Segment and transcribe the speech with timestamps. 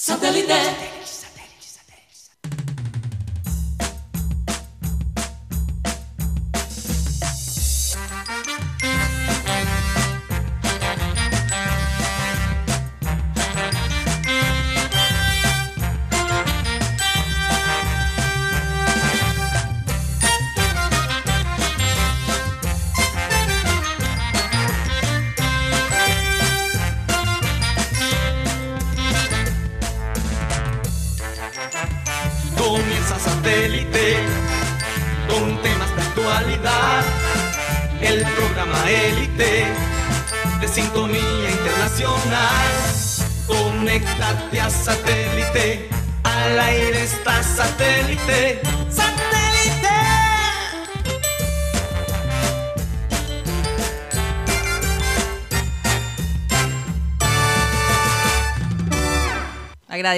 [0.00, 1.17] Satellite.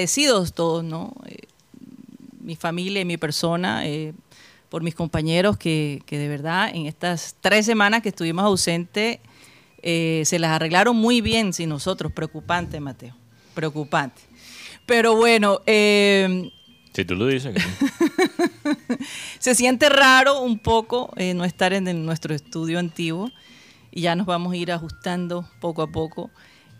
[0.05, 1.13] Agradecidos todos, ¿no?
[1.27, 1.37] Eh,
[2.41, 4.13] mi familia y mi persona, eh,
[4.69, 9.19] por mis compañeros que, que de verdad en estas tres semanas que estuvimos ausentes
[9.83, 12.11] eh, se las arreglaron muy bien sin nosotros.
[12.11, 13.15] Preocupante, Mateo,
[13.53, 14.21] preocupante.
[14.87, 16.49] Pero bueno, eh,
[16.95, 17.53] Si tú lo dices.
[19.39, 23.29] se siente raro un poco eh, no estar en el- nuestro estudio antiguo
[23.91, 26.31] y ya nos vamos a ir ajustando poco a poco,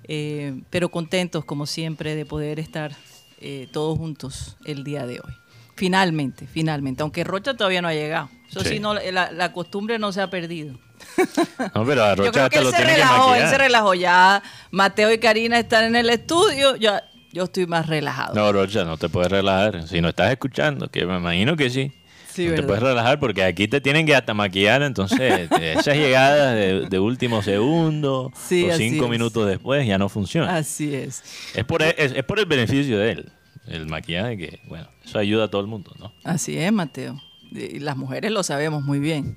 [0.07, 2.91] eh, pero contentos como siempre de poder estar
[3.39, 5.33] eh, todos juntos el día de hoy.
[5.75, 8.29] Finalmente, finalmente, aunque Rocha todavía no ha llegado.
[8.49, 8.79] Eso sí, Sí.
[8.79, 10.77] no, la, la costumbre no se ha perdido.
[11.73, 13.94] No, pero a Yo Rocha creo que él lo se relajó, él se relajó.
[13.95, 16.91] Ya Mateo y Karina están en el estudio, yo,
[17.31, 18.35] yo estoy más relajado.
[18.35, 19.88] No, Rocha, no te puedes relajar.
[19.88, 21.91] Si no estás escuchando, que me imagino que sí.
[22.34, 25.96] Sí, no te puedes relajar porque aquí te tienen que hasta maquillar, entonces te- esas
[25.98, 30.56] llegadas de, de último segundo Sí, o cinco minutos después ya no funciona.
[30.56, 31.24] Así es.
[31.56, 33.32] Es por, es, es por el beneficio de él,
[33.68, 36.14] el maquillaje, que bueno, eso ayuda a todo el mundo, ¿no?
[36.24, 37.22] Así es, Mateo.
[37.52, 39.36] Y las mujeres lo sabemos muy bien.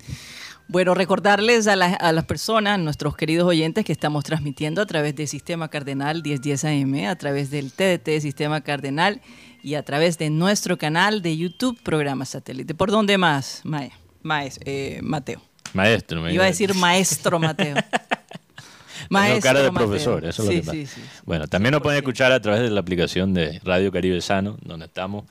[0.67, 5.15] Bueno, recordarles a, la- a las personas, nuestros queridos oyentes, que estamos transmitiendo a través
[5.15, 9.21] del Sistema Cardenal 1010 AM, a través del TDT Sistema Cardenal
[9.65, 12.75] y a través de nuestro canal de YouTube, Programa Satélite.
[12.75, 13.91] ¿Por dónde más, Mae?
[14.23, 15.41] Maes- eh, Mateo?
[15.73, 17.75] Maestro, me Iba a decir maestro, Mateo.
[19.09, 19.87] Tengo cara de Mateo.
[19.87, 20.71] profesor, eso es Sí, lo que pasa.
[20.77, 21.01] sí, sí.
[21.25, 24.85] Bueno, también nos pueden escuchar a través de la aplicación de Radio Caribe Sano, donde
[24.85, 25.25] estamos.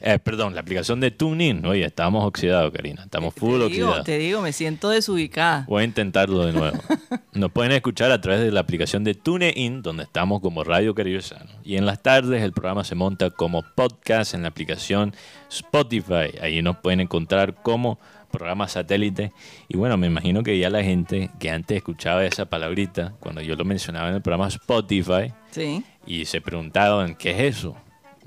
[0.00, 1.64] Eh, perdón, la aplicación de TuneIn.
[1.66, 3.02] Oye, estamos oxidados, Karina.
[3.04, 4.04] Estamos full Te digo, oxidados.
[4.04, 5.64] te digo, me siento desubicada.
[5.68, 6.78] Voy a intentarlo de nuevo.
[7.34, 11.22] Nos pueden escuchar a través de la aplicación de TuneIn, donde estamos como Radio Caribe
[11.22, 11.50] Sano.
[11.64, 15.14] Y en las tardes el programa se monta como podcast en la aplicación
[15.50, 16.30] Spotify.
[16.42, 17.98] Ahí nos pueden encontrar como
[18.30, 19.32] programa satélite.
[19.68, 23.56] Y bueno, me imagino que ya la gente que antes escuchaba esa palabrita, cuando yo
[23.56, 25.82] lo mencionaba en el programa Spotify, Sí.
[26.06, 27.74] y se preguntaban, ¿qué es eso?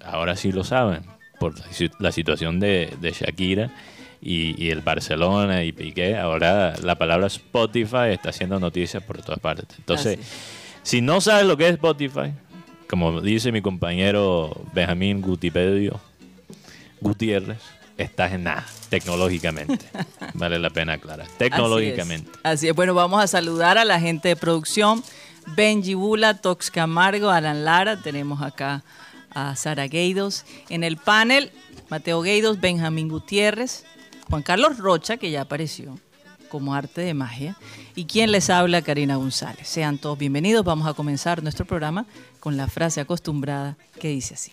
[0.03, 1.01] Ahora sí lo saben,
[1.41, 3.71] por la si- la situación de, de Shakira
[4.21, 6.15] y, y el Barcelona y Piqué.
[6.15, 9.67] Ahora la palabra Spotify está haciendo noticias por todas partes.
[9.79, 10.29] Entonces, Así
[10.83, 12.31] si no sabes lo que es Spotify,
[12.89, 15.99] como dice mi compañero Benjamín Gutipedio,
[16.99, 17.59] Gutiérrez,
[17.97, 19.85] estás en nada, tecnológicamente.
[20.33, 21.27] vale la pena aclarar.
[21.37, 22.29] Tecnológicamente.
[22.29, 22.45] Así es.
[22.53, 22.75] Así es.
[22.75, 25.03] Bueno, vamos a saludar a la gente de producción.
[25.55, 27.97] Benji Bula, Tox Camargo, Alan Lara.
[27.97, 28.83] Tenemos acá
[29.33, 30.45] a Sara Gueidos.
[30.69, 31.51] En el panel,
[31.89, 33.85] Mateo Gueidos, Benjamín Gutiérrez,
[34.29, 35.99] Juan Carlos Rocha, que ya apareció
[36.49, 37.57] como arte de magia.
[37.95, 39.67] Y quien les habla, Karina González.
[39.67, 40.65] Sean todos bienvenidos.
[40.65, 42.05] Vamos a comenzar nuestro programa
[42.39, 44.51] con la frase acostumbrada que dice así.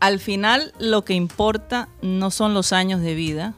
[0.00, 3.54] Al final lo que importa no son los años de vida,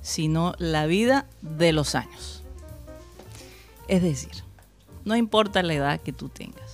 [0.00, 2.42] sino la vida de los años.
[3.88, 4.32] Es decir,
[5.04, 6.71] no importa la edad que tú tengas,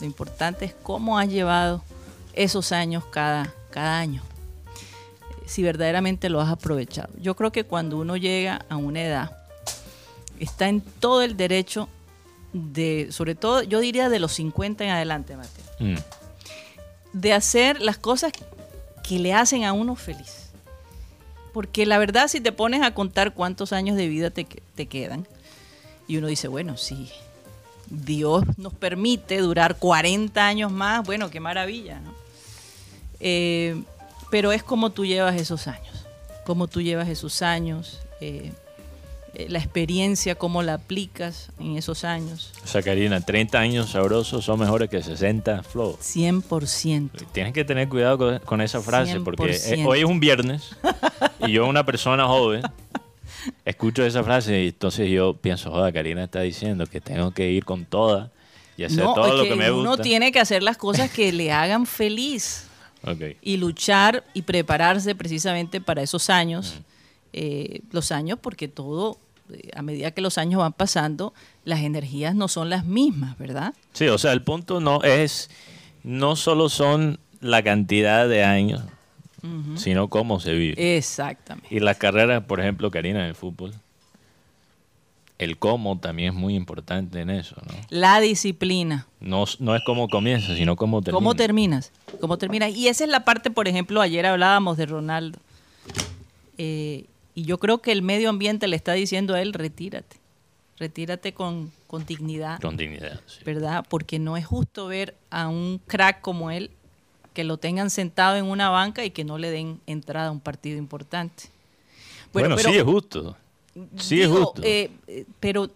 [0.00, 1.82] lo importante es cómo has llevado
[2.32, 4.22] esos años cada, cada año,
[5.46, 7.10] si verdaderamente lo has aprovechado.
[7.20, 9.36] Yo creo que cuando uno llega a una edad,
[10.38, 11.88] está en todo el derecho
[12.52, 15.96] de, sobre todo, yo diría de los 50 en adelante, Mateo Mm.
[17.14, 18.32] de hacer las cosas
[19.02, 20.50] que le hacen a uno feliz.
[21.54, 25.26] Porque la verdad, si te pones a contar cuántos años de vida te, te quedan,
[26.06, 27.10] y uno dice, bueno, si
[27.90, 32.14] Dios nos permite durar 40 años más, bueno, qué maravilla, ¿no?
[33.18, 33.82] Eh,
[34.30, 36.06] pero es como tú llevas esos años,
[36.46, 38.52] cómo tú llevas esos años, eh,
[39.34, 42.52] eh, la experiencia, cómo la aplicas en esos años.
[42.64, 45.98] O sea, Karina, 30 años sabrosos son mejores que 60 flow.
[46.00, 47.10] 100%.
[47.32, 49.86] Tienes que tener cuidado con, con esa frase porque 100%.
[49.86, 50.76] hoy es un viernes
[51.46, 52.62] y yo, una persona joven,
[53.64, 57.64] escucho esa frase y entonces yo pienso, joda, Karina está diciendo que tengo que ir
[57.64, 58.30] con toda
[58.76, 60.02] y hacer No, todo es lo que que me uno gusta.
[60.02, 62.66] tiene que hacer las cosas que le hagan feliz
[63.42, 66.80] y luchar y prepararse precisamente para esos años,
[67.32, 69.18] eh, los años, porque todo,
[69.52, 71.32] eh, a medida que los años van pasando,
[71.64, 73.72] las energías no son las mismas, ¿verdad?
[73.94, 75.48] Sí, o sea, el punto no es,
[76.02, 78.82] no solo son la cantidad de años,
[79.76, 80.96] sino cómo se vive.
[80.96, 81.74] Exactamente.
[81.74, 83.74] Y las carreras, por ejemplo, Karina, en el fútbol,
[85.38, 87.74] el cómo también es muy importante en eso, ¿no?
[87.88, 89.06] La disciplina.
[89.20, 91.18] No, no es cómo comienza, sino cómo termina.
[91.18, 91.92] ¿Cómo terminas?
[92.20, 92.76] ¿Cómo terminas?
[92.76, 95.38] Y esa es la parte, por ejemplo, ayer hablábamos de Ronaldo.
[96.58, 100.16] Eh, y yo creo que el medio ambiente le está diciendo a él, retírate.
[100.78, 103.40] Retírate con, con dignidad, Con dignidad, sí.
[103.44, 103.84] ¿verdad?
[103.88, 106.70] Porque no es justo ver a un crack como él
[107.32, 110.40] que lo tengan sentado en una banca y que no le den entrada a un
[110.40, 111.44] partido importante.
[112.32, 113.36] Bueno, pero- sí es justo.
[113.96, 114.62] Sí Digo, es justo.
[114.64, 114.90] eh,
[115.38, 115.70] pero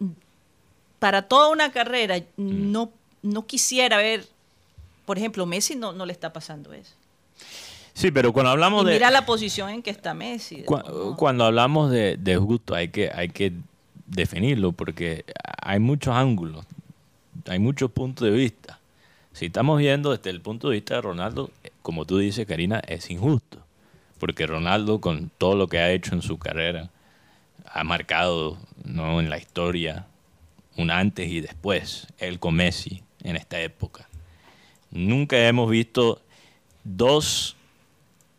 [0.99, 2.73] para toda una carrera Mm.
[2.73, 2.91] no,
[3.23, 4.27] no quisiera ver,
[5.07, 6.93] por ejemplo, Messi no, no le está pasando eso.
[7.93, 8.93] sí, pero cuando hablamos Y de...
[8.95, 10.63] mira la posición en que está Messi.
[10.65, 11.17] Cu- ¿no?
[11.17, 13.53] Cuando hablamos de, de justo hay que, hay que
[14.07, 15.25] definirlo porque
[15.63, 16.65] hay muchos ángulos,
[17.47, 18.79] hay muchos puntos de vista.
[19.35, 22.81] Si estamos viendo desde el punto de vista de Ronaldo, eh, como tú dices, Karina,
[22.87, 23.59] es injusto.
[24.19, 26.91] Porque Ronaldo, con todo lo que ha hecho en su carrera,
[27.67, 29.21] ha marcado ¿no?
[29.21, 30.07] en la historia
[30.77, 34.09] un antes y después, él con Messi en esta época.
[34.91, 36.23] Nunca hemos visto
[36.85, 37.57] dos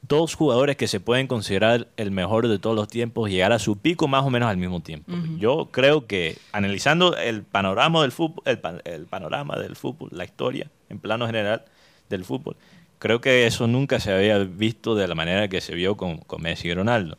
[0.08, 3.78] dos jugadores que se pueden considerar el mejor de todos los tiempos llegar a su
[3.78, 5.12] pico más o menos al mismo tiempo.
[5.40, 10.24] Yo creo que analizando el panorama del fútbol, el, pa- el panorama del fútbol, la
[10.24, 11.66] historia en plano general
[12.10, 12.56] del fútbol,
[13.00, 16.42] creo que eso nunca se había visto de la manera que se vio con, con
[16.42, 17.18] Messi y Ronaldo.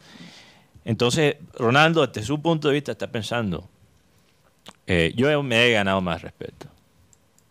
[0.84, 3.68] Entonces, Ronaldo, desde su punto de vista, está pensando,
[4.86, 6.68] eh, yo me he ganado más respeto.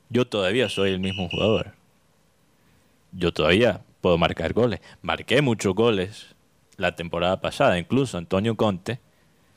[0.10, 1.74] Yo todavía soy el mismo jugador
[3.18, 4.82] yo todavía puedo marcar goles.
[5.02, 6.36] Marqué muchos goles
[6.78, 7.80] la temporada pasada.
[7.80, 9.00] Incluso Antonio Conte,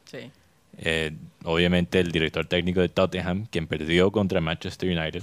[0.04, 0.30] Sí.
[0.78, 1.12] eh,
[1.44, 5.22] obviamente el director técnico de Tottenham, quien perdió contra Manchester United.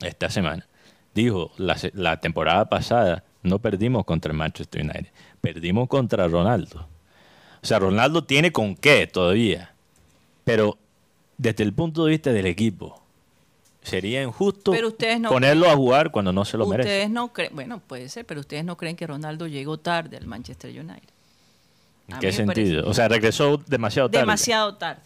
[0.00, 0.66] Esta semana,
[1.14, 5.08] dijo, la, temporada pasada no perdimos contra el Manchester United,
[5.40, 6.88] perdimos contra Ronaldo.
[7.62, 9.72] O sea, Ronaldo tiene con qué todavía,
[10.44, 10.78] pero
[11.38, 13.02] desde el punto de vista del equipo,
[13.82, 16.88] sería injusto Pero ustedes no- ponerlo a jugar cuando no se lo merece.
[16.88, 20.26] Ustedes no creen, bueno, puede ser, pero ustedes no creen que Ronaldo llegó tarde al
[20.26, 21.08] Manchester United.
[22.08, 22.82] ¿En qué sentido?
[22.82, 24.22] parece- O sea, regresó demasiado tarde.
[24.22, 25.00] Demasiado tarde.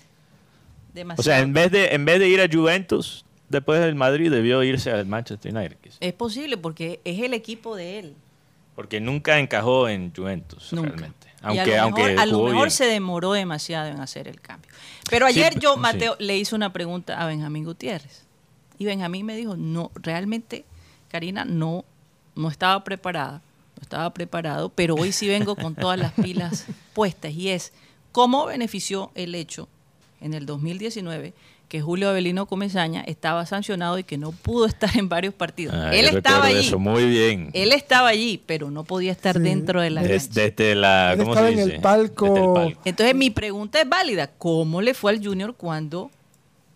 [1.17, 4.63] O sea, en vez de en vez de ir a Juventus, después del Madrid debió
[4.63, 5.77] irse al Manchester United.
[6.01, 8.15] Es posible porque es el equipo de él.
[8.75, 10.89] Porque nunca encajó en Juventus Nunca.
[10.91, 11.29] realmente.
[11.43, 14.41] Y Aunque, a lo aunque mejor, a lo mejor se demoró demasiado en hacer el
[14.41, 14.71] cambio.
[15.11, 15.81] Pero Sí, ayer yo, sí.
[15.81, 18.25] Mateo, le hice una pregunta a Benjamín Gutiérrez.
[18.79, 20.65] Y Benjamín me dijo, no, realmente,
[21.09, 21.85] Karina, no,
[22.35, 23.43] no estaba preparada.
[23.77, 27.33] No estaba preparado, pero hoy sí vengo con todas las pilas puestas.
[27.33, 27.73] Y es,
[28.13, 29.69] ¿cómo benefició el hecho
[30.21, 31.35] en el 2019
[31.71, 35.75] que Julio Avelino Comesaña estaba sancionado y que no pudo estar en varios partidos?
[35.75, 36.67] Ah, Él estaba allí.
[36.67, 37.51] eso muy bien.
[37.55, 39.43] Él estaba allí, pero no podía estar Sí.
[39.43, 40.41] dentro de la Des- cancha.
[40.43, 41.81] desde la Él ¿cómo estaba se en el dice?
[41.81, 42.25] palco.
[42.27, 42.81] Desde el palco.
[42.85, 44.27] Entonces mi pregunta es válida.
[44.37, 46.11] ¿Cómo le fue al Junior cuando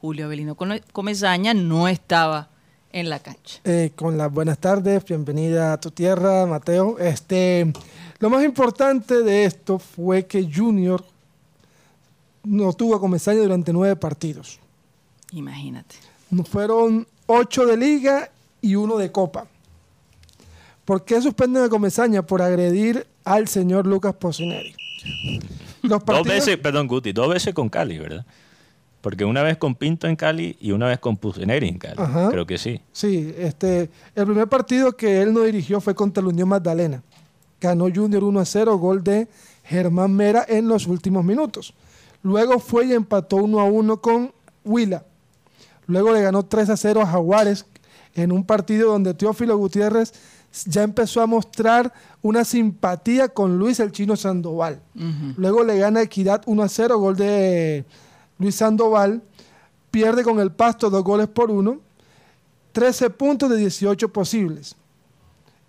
[0.01, 2.49] Julio Avelino Come- Comesaña no estaba
[2.93, 3.59] en la cancha?
[3.65, 7.01] Eh, con las buenas tardes, bienvenida a tu tierra, Mateo.
[7.01, 7.73] Este,
[8.21, 11.05] lo más importante de esto fue que Junior
[12.45, 14.61] no tuvo a Comesaña durante nueve partidos.
[15.35, 15.97] Imagínate.
[16.49, 19.47] Fueron ocho de liga y uno de copa.
[20.85, 22.23] ¿Por qué suspenden a Comesaña?
[22.23, 24.75] Por agredir al señor Lucas Pocineri.
[25.83, 28.25] Los Dos veces, perdón, Guti, dos veces con Cali, ¿verdad?
[29.01, 31.97] Porque una vez con Pinto en Cali y una vez con Pusineri en Cali.
[31.99, 32.31] Ajá.
[32.31, 32.81] Creo que sí.
[32.93, 37.03] Sí, este, el primer partido que él no dirigió fue contra la Unión Magdalena.
[37.61, 39.29] Ganó Junior 1 a 0, gol de
[39.65, 41.75] Germán Mera en los últimos minutos.
[42.23, 44.33] Luego fue y empató 1 a 1 con
[44.65, 45.05] Huila.
[45.87, 47.67] Luego le ganó 3 a 0 a Jaguares
[48.15, 50.13] en un partido donde Teófilo Gutiérrez
[50.67, 54.81] ya empezó a mostrar una simpatía con Luis el Chino Sandoval.
[55.37, 57.85] Luego le gana Equidad 1 a 0, gol de
[58.39, 59.23] Luis Sandoval.
[59.91, 61.79] Pierde con el Pasto dos goles por uno.
[62.73, 64.77] 13 puntos de 18 posibles.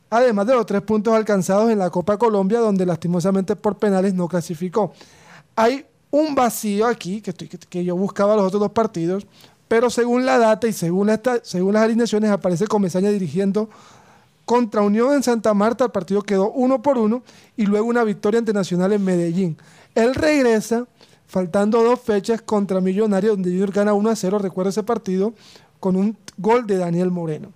[0.09, 4.27] Además de los tres puntos alcanzados en la Copa Colombia, donde lastimosamente por penales no
[4.27, 4.93] clasificó.
[5.55, 9.25] Hay un vacío aquí, que, estoy- que- que yo buscaba los otros dos partidos,
[9.67, 13.69] pero según la data y según, las alineaciones aparece Comesaña dirigiendo
[14.45, 17.23] contra Unión en Santa Marta, el partido quedó uno por uno
[17.57, 19.57] y luego una victoria ante Nacional en Medellín.
[19.95, 20.85] Él regresa,
[21.25, 25.33] faltando dos fechas contra Millonarios, donde Junior gana 1 a 0, recuerda ese partido,
[25.79, 27.51] con un gol de Daniel Moreno.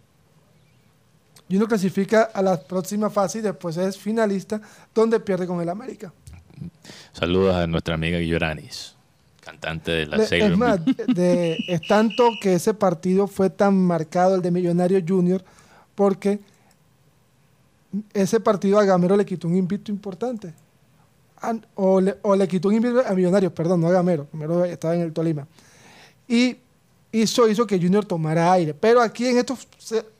[1.47, 4.59] Junior clasifica a la próxima fase y después es finalista,
[4.93, 6.11] donde pierde con el América.
[7.13, 8.95] Saludos a nuestra amiga Guilloranis,
[9.59, 13.75] cantante de la Le- Sailor es más, de- es tanto que ese partido fue tan
[13.77, 15.43] marcado, el de Millonario Junior,
[15.95, 16.39] porque
[18.13, 20.53] ese partido a Gamero le quitó un invito importante.
[21.75, 24.27] O le, o le quitó un invito a Millonarios, perdón, no a Gamero.
[24.31, 25.47] Gamero estaba en el Tolima.
[26.27, 26.57] Y
[27.11, 28.73] hizo, hizo que Junior tomara aire.
[28.73, 29.67] Pero aquí en estos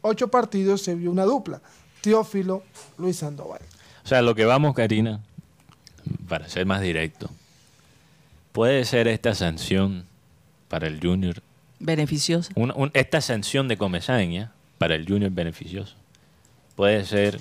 [0.02, 1.62] ocho partidos se vio una dupla.
[2.02, 2.64] Teófilo,
[2.98, 3.60] Luis Sandoval.
[4.04, 5.22] O sea, lo que vamos, Karina,
[6.28, 7.30] para ser más directo,
[8.52, 10.06] puede ser esta sanción
[10.68, 11.42] para el Junior,
[11.80, 12.52] Beneficiosa.
[12.56, 15.96] un- esta sanción de Comesaña para el Junior beneficioso.
[16.76, 17.40] Puede ser,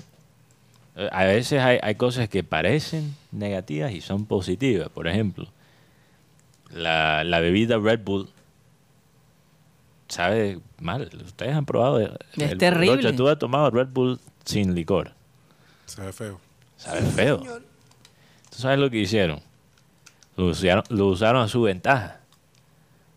[0.97, 4.89] eh, a veces hay, hay cosas que parecen negativas y son positivas.
[4.89, 5.49] Por ejemplo,
[6.71, 8.29] la, la bebida Red Bull
[10.09, 11.11] sabe mal.
[11.25, 12.01] Ustedes han probado.
[12.01, 12.97] el- Es el- terrible.
[12.97, 15.13] Rocha, tú has tomado Red Bull sin licor.
[15.87, 16.41] Se ve feo.
[16.77, 17.39] Sabe feo.
[17.39, 19.41] ¿Tú sabes lo que hicieron?
[20.39, 22.21] Lo usaron, lo usaron a su ventaja.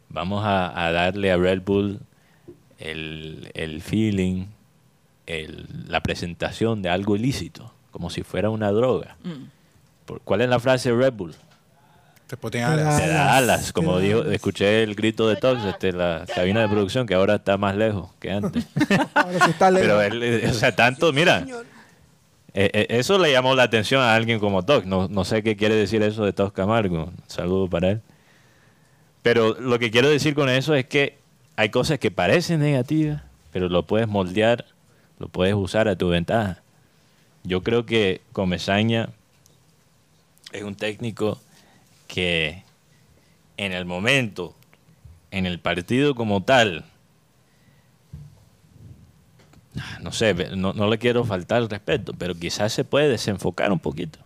[0.10, 2.00] Vamos a, a darle a Red Bull
[2.80, 4.48] el, el feeling,
[5.28, 9.16] el- la presentación de algo ilícito, como si fuera una droga.
[10.06, 11.36] Por- ¿Cuál es la frase de Red Bull?
[12.28, 12.86] Te ponen alas.
[12.86, 14.34] da- Te da Alas, como dijo, alas.
[14.34, 18.10] escuché el grito de Tox desde la cabina de producción, que ahora está más lejos
[18.20, 18.66] que antes.
[19.14, 19.88] Ahora sí está lejos.
[19.88, 21.46] Pero él, eh, o sea, tanto, mira,
[22.54, 24.86] eh, eh, eso le llamó la atención a alguien como Tox.
[24.86, 27.12] No, sé qué quiere decir eso de Tox Camargo.
[27.28, 28.02] Saludo para él.
[29.22, 31.18] Pero lo que quiero decir con eso es que
[31.56, 34.66] hay cosas que parecen negativas, pero lo puedes moldear,
[35.20, 36.62] lo puedes usar a tu ventaja.
[37.44, 39.10] Yo creo que Comesaña
[40.52, 41.40] es un técnico
[42.08, 42.64] que
[43.58, 44.56] en el momento,
[45.30, 46.84] en el partido como tal,
[50.02, 53.80] no sé, no, no le quiero faltar el respeto, pero quizás se puede desenfocar un
[53.80, 54.20] poquito.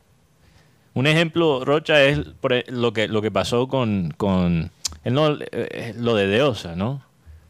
[0.93, 4.71] Un ejemplo, Rocha, es e- lo que, lo que pasó con, con
[5.03, 7.03] él no, eh, lo de Deosa, ¿no?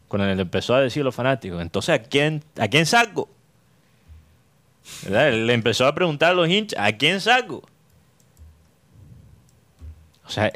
[0.08, 3.28] Cuando él empezó a decir los fanáticos, entonces, ¿a quién, ¿a quién saco?
[5.02, 5.28] ¿Verdad?
[5.28, 7.62] Él le empezó a preguntar a los hinchas, ¿a quién saco?
[10.26, 10.52] O sea,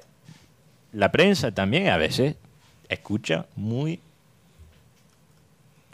[0.93, 2.37] la prensa también a veces
[2.89, 4.01] escucha muy,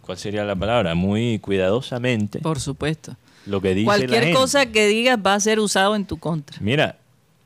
[0.06, 0.94] ¿cuál sería la palabra?
[0.94, 3.16] Muy cuidadosamente Por supuesto.
[3.44, 4.38] lo que dice la Cualquier gente.
[4.38, 6.56] cosa que digas va a ser usado en tu contra.
[6.60, 6.96] Mira,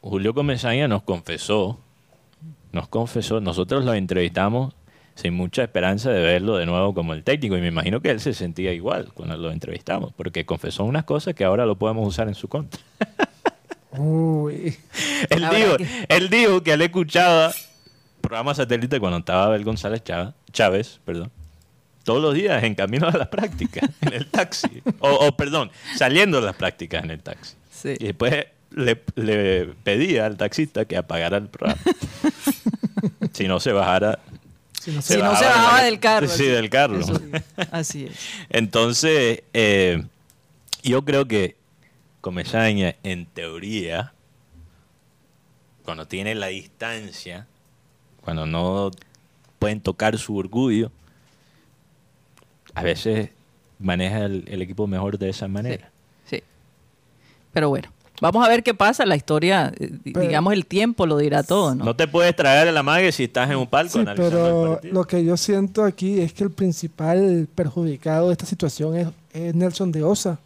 [0.03, 1.81] Julio Comesaña nos confesó,
[2.73, 4.75] nos confesó, nosotros lo entrevistamos
[5.17, 8.21] sin mucha esperanza de verlo de nuevo como el técnico y me imagino que él
[8.21, 12.29] se sentía igual cuando lo entrevistamos, porque confesó unas cosas que ahora lo podemos usar
[12.29, 12.81] en su contra.
[13.99, 14.77] Uy.
[15.29, 17.53] Él dijo, que- él dijo que él escuchaba
[18.21, 21.31] programa satélite cuando estaba Abel González Chávez, Chávez perdón,
[22.05, 24.83] todos los días en camino a las prácticas, en el taxi.
[25.01, 27.55] O, o, perdón, saliendo de las prácticas en el taxi.
[27.71, 27.95] Sí.
[27.99, 31.81] Y después le, le pedía al taxista que apagara el programa.
[33.33, 34.19] si no se bajara.
[34.81, 36.27] Si no Si no se bajaba del carro.
[36.27, 36.45] Sí, así.
[36.47, 37.01] del carro.
[37.01, 37.21] Eso,
[37.71, 38.19] así es.
[38.49, 40.05] Entonces, eh,
[40.83, 41.61] yo creo que
[42.21, 44.13] Comesaña, en teoría,
[45.85, 47.47] cuando tiene la distancia,
[48.21, 48.91] cuando no
[49.59, 50.93] pueden tocar su orgullo,
[52.75, 53.31] a veces
[53.79, 55.91] maneja el, el equipo mejor de esa manera.
[56.29, 56.43] Sí.
[57.53, 57.89] Pero bueno,
[58.21, 59.05] vamos a ver qué pasa.
[59.07, 61.85] La historia, eh, Pero- digamos, el tiempo lo dirá todo, ¿no?
[61.85, 65.05] No te puedes traer el amague si estás en un palco Sí, el pero lo
[65.05, 69.91] que yo siento aquí es que el principal perjudicado de esta situación es, es Nelson
[69.93, 70.39] de Osa.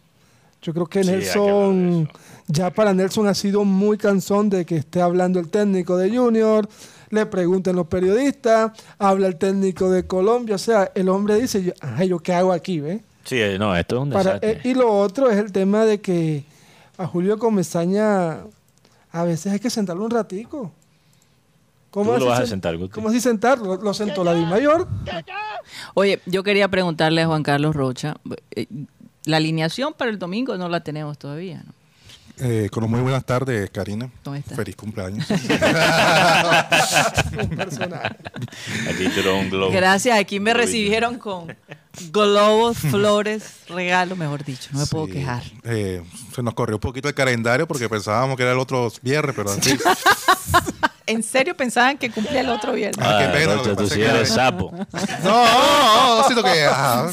[0.61, 2.09] Yo creo que Sí, Nelson,
[2.47, 6.67] ya para Nelson ha sido muy cansón de que esté hablando el técnico de Junior,
[7.15, 11.73] le pregunten los periodistas, habla el técnico de Colombia, o sea, el hombre dice, yo,
[11.81, 12.79] "Ajá, ¿yo qué hago aquí?
[12.79, 13.01] ¿ve?
[13.23, 14.51] Sí, eh, no, esto es un Para- desastre.
[14.51, 16.43] eh, y lo otro es el tema de que
[16.97, 18.41] a Julio Comesaña
[19.11, 20.71] a veces hay que sentarlo un ratico.
[21.91, 22.91] Tú lo vas a sentar, Guti.
[22.91, 23.77] ¿Cómo así sentarlo?
[23.77, 24.85] Lo sentó la Di Mayor.
[25.93, 28.15] Oye, yo quería preguntarle a Juan Carlos Rocha,
[28.51, 28.67] eh,
[29.23, 31.71] la alineación para el domingo no la tenemos todavía, ¿no?
[32.37, 34.09] Eh, con muy buenas tardes, Karina.
[34.23, 34.55] ¿Cómo está?
[34.55, 35.25] Feliz cumpleaños.
[35.29, 35.37] Un
[37.55, 38.15] personaje.
[38.89, 39.71] Aquí tiró un globo.
[39.71, 41.55] Gracias, aquí me recibieron con
[42.11, 45.43] globos, flores, regalos, mejor dicho, no me puedo quejar.
[45.63, 49.33] Eh, se nos corrió un poquito el calendario porque pensábamos que era el otro viernes,
[49.35, 49.77] pero así.
[51.07, 52.97] ¿En serio pensaban que cumplía el otro viernes?
[52.99, 54.71] Ah, qué Ah, pena, Rocha, que tú sí que- eres sapo.
[54.73, 54.87] No,
[55.23, 56.65] no, no, siento que.
[56.67, 57.07] ah,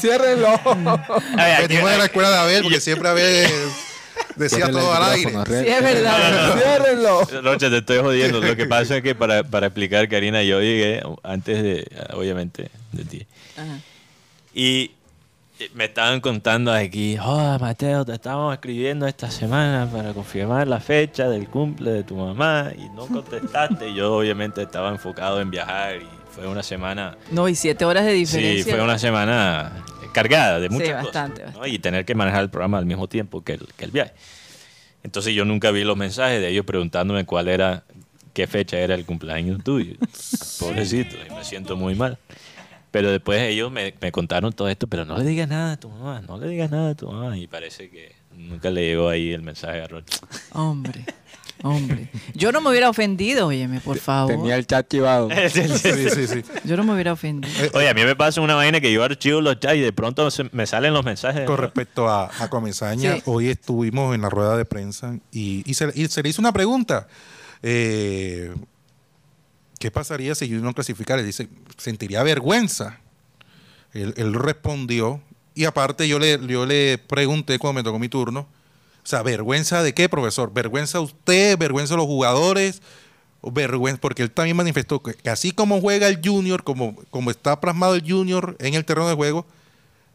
[1.61, 3.49] venimos de la escuela de Abel porque siempre Abel
[4.35, 5.31] decía todo al aire.
[5.31, 6.57] Sí, es verdad.
[6.57, 7.21] Ciérrenlo.
[7.41, 8.41] Rocha, te estoy jodiendo.
[8.41, 13.05] Lo que pasa es que para, para explicar, Karina, yo llegué antes de, obviamente, de
[13.05, 13.25] ti.
[13.57, 13.79] Ajá.
[14.53, 14.91] Y
[15.73, 21.29] me estaban contando aquí, oh Mateo, te estábamos escribiendo esta semana para confirmar la fecha
[21.29, 23.89] del cumple de tu mamá y no contestaste.
[23.89, 27.17] Y yo obviamente estaba enfocado en viajar y fue una semana...
[27.31, 28.63] No, y siete horas de diferencia.
[28.63, 31.03] Sí, fue una semana cargada de muchas cosas.
[31.03, 31.65] bastante, ¿no?
[31.67, 34.13] Y tener que manejar el programa al mismo tiempo que el, que el viaje.
[35.03, 37.83] Entonces yo nunca vi los mensajes de ellos preguntándome cuál era,
[38.33, 39.95] qué fecha era el cumpleaños tuyo.
[40.59, 42.17] Pobrecito, y me siento muy mal.
[42.91, 45.89] Pero después ellos me, me contaron todo esto, pero no le digas nada a tu
[45.89, 47.37] mamá, no le digas nada a tu mamá.
[47.37, 50.19] Y parece que nunca le llegó ahí el mensaje a Rocha.
[50.51, 51.03] Hombre,
[51.63, 52.09] hombre.
[52.35, 54.31] Yo no me hubiera ofendido, óyeme, por favor.
[54.31, 55.29] Tenía el chat activado.
[55.49, 56.41] Sí, sí, sí.
[56.65, 57.51] Yo no me hubiera ofendido.
[57.73, 60.29] Oye, a mí me pasa una vaina que yo archivo los chats y de pronto
[60.29, 61.45] se- me salen los mensajes.
[61.47, 63.21] Con respecto a, a Comesaña, Sí.
[63.25, 66.53] hoy estuvimos en la rueda de prensa y, y se, y se le hizo una
[66.53, 67.07] pregunta.
[67.63, 68.53] Eh,
[69.79, 71.21] ¿Qué pasaría si Junior no clasificara?
[71.21, 72.99] Le dice, sentiría vergüenza.
[73.93, 75.21] Él, él respondió
[75.55, 78.47] y aparte yo le, yo le pregunté cuando me tocó mi turno,
[79.03, 80.53] o sea, ¿vergüenza de qué, profesor?
[80.53, 81.57] ¿Vergüenza usted?
[81.57, 82.81] ¿Vergüenza los jugadores?
[83.41, 83.99] ¿O vergüenza?
[83.99, 87.95] Porque él también manifestó que, que así como juega el Junior, como, como está plasmado
[87.95, 89.45] el Junior en el terreno de juego,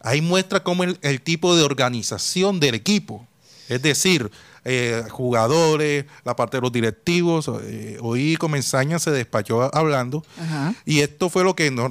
[0.01, 3.27] ahí muestra cómo el, el tipo de organización del equipo.
[3.69, 4.31] Es decir,
[4.65, 7.51] eh, jugadores, la parte de los directivos.
[7.65, 10.25] eh, hoy Comenzaña se despachó a- hablando.
[10.41, 10.75] Ajá.
[10.87, 11.91] Y esto fue lo que no,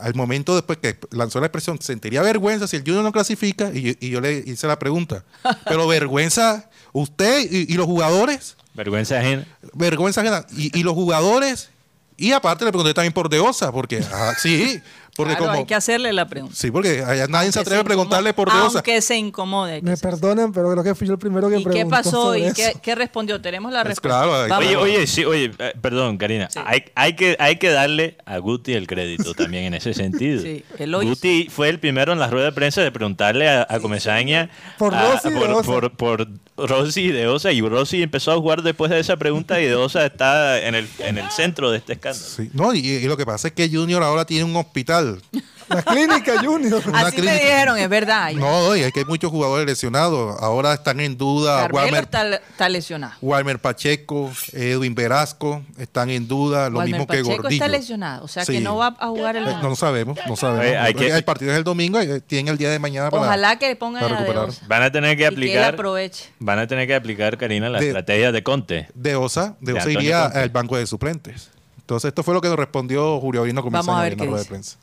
[0.00, 3.70] al momento después que lanzó la expresión, sentiría vergüenza si el Junior no clasifica.
[3.72, 5.24] Y, yo- y yo le hice la pregunta,
[5.66, 8.56] ¿pero vergüenza usted y, y los jugadores?
[8.74, 9.46] Vergüenza ajena.
[9.74, 10.46] Vergüenza ajena.
[10.56, 11.70] ¿Y, y los jugadores?
[12.16, 14.80] Y aparte le pregunté también por Deosa, porque ah, sí,
[15.18, 15.58] porque Claro, como...
[15.58, 16.54] hay que hacerle la pregunta.
[16.56, 18.78] Sí, porque allá nadie se Aunque atreve a preguntarle por Deosa.
[18.78, 19.82] Aunque se incomode.
[19.82, 22.36] Me perdonan, pero creo que fui yo el primero que ¿Y qué preguntó pasó?
[22.36, 23.40] ¿Y qué, qué respondió?
[23.40, 24.46] Tenemos la Pues respuesta.
[24.46, 24.56] claro.
[24.60, 26.48] Oye, oye, sí, oye, eh, perdón, Karina.
[26.50, 26.60] Sí.
[26.64, 30.40] Hay, hay, que, hay que darle a Guti el crédito también en ese sentido.
[30.40, 31.10] Sí, él lo hizo.
[31.10, 34.48] Guti fue el primero en la rueda de prensa de preguntarle a, a Comesaña
[34.78, 36.28] Por a- por, por, por
[36.66, 37.52] Rossi y De Osa.
[37.52, 40.88] Y Rossi empezó a jugar después de esa pregunta y De Osa está en el,
[40.98, 42.24] en el centro de este escándalo.
[42.26, 45.20] Sí, No, y, y lo que pasa es que Junior ahora tiene un hospital.
[45.68, 46.82] La clínica Junior.
[46.94, 47.32] Así me clínica.
[47.34, 48.32] dijeron, es verdad.
[48.32, 50.40] No, y es que hay muchos jugadores lesionados.
[50.40, 53.14] Ahora están en duda Carmelo Walmer, está, está lesionado.
[53.20, 57.64] Walmer Pacheco, Edwin Verasco, están en duda, lo Walmer mismo que Pacheco Gordillo.
[57.64, 60.36] está lesionado, o sea que no va a jugar el Eh, No lo sabemos, no
[60.36, 60.64] sabemos.
[60.66, 63.22] Oye, hay que- El partido es el domingo y tienen el día de mañana para,
[63.24, 64.48] Ojalá que pongan a recuperar.
[64.66, 65.74] Van a tener que que aplicar.
[65.74, 66.24] aproveche.
[66.38, 68.88] Van a tener que aplicar, Karina, la De- estrategia de Conte.
[68.94, 70.38] De Osa, de De Osa iría Conte.
[70.38, 71.50] al banco de suplentes.
[71.78, 74.24] Entonces, esto fue lo que nos respondió Julio Avino Vamos a Comesaña ver en la
[74.26, 74.76] rueda de prensa.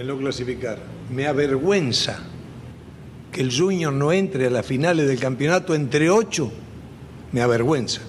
[0.00, 0.78] De no clasificar.
[1.10, 2.20] Me avergüenza
[3.30, 6.50] que el Junior no entre a las finales del campeonato entre ocho.
[7.32, 8.00] Me avergüenza.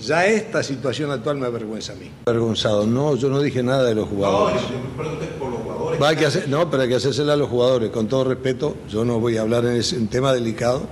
[0.00, 2.08] Ya esta situación actual me avergüenza a mí.
[2.26, 4.62] Avergonzado, no, yo no dije nada de los jugadores.
[6.00, 7.90] Va, hay que hacer, no, pero hay que hacérsela a los jugadores.
[7.90, 10.82] Con todo respeto, yo no voy a hablar en ese un tema delicado.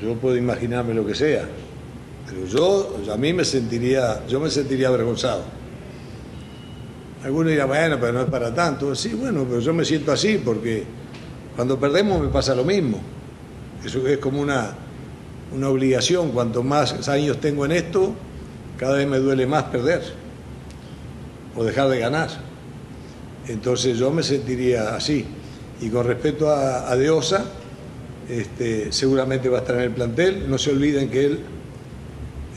[0.00, 1.48] Yo puedo imaginarme lo que sea.
[2.28, 5.42] Pero yo, a mí me sentiría, yo me sentiría avergonzado.
[7.24, 8.94] Algunos dirán, bueno, pero no es para tanto.
[8.94, 10.84] Sí, bueno, pero yo me siento así porque
[11.56, 13.00] cuando perdemos me pasa lo mismo.
[13.82, 14.74] Eso es como una,
[15.54, 16.32] una obligación.
[16.32, 18.12] Cuanto más años tengo en esto,
[18.76, 20.02] cada vez me duele más perder
[21.56, 22.28] o dejar de ganar.
[23.48, 25.24] Entonces yo me sentiría así.
[25.80, 27.46] Y con respecto a, a Deosa,
[28.28, 30.50] este, seguramente va a estar en el plantel.
[30.50, 31.40] No se olviden que él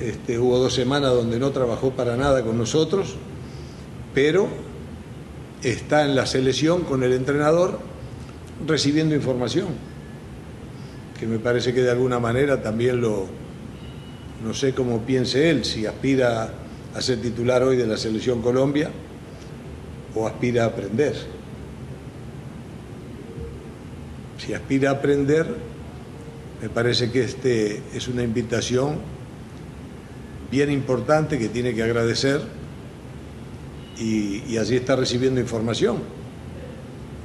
[0.02, 3.16] este, hubo dos semanas donde no trabajó para nada con nosotros
[4.18, 4.48] pero
[5.62, 7.80] está en la selección con el entrenador
[8.66, 9.68] recibiendo información,
[11.20, 13.28] que me parece que de alguna manera también lo,
[14.44, 16.50] no sé cómo piense él, si aspira
[16.96, 18.90] a ser titular hoy de la selección Colombia
[20.16, 21.14] o aspira a aprender.
[24.40, 25.46] Si aspira a aprender,
[26.60, 28.96] me parece que este es una invitación
[30.50, 32.57] bien importante que tiene que agradecer
[34.00, 35.98] y, y allí está recibiendo información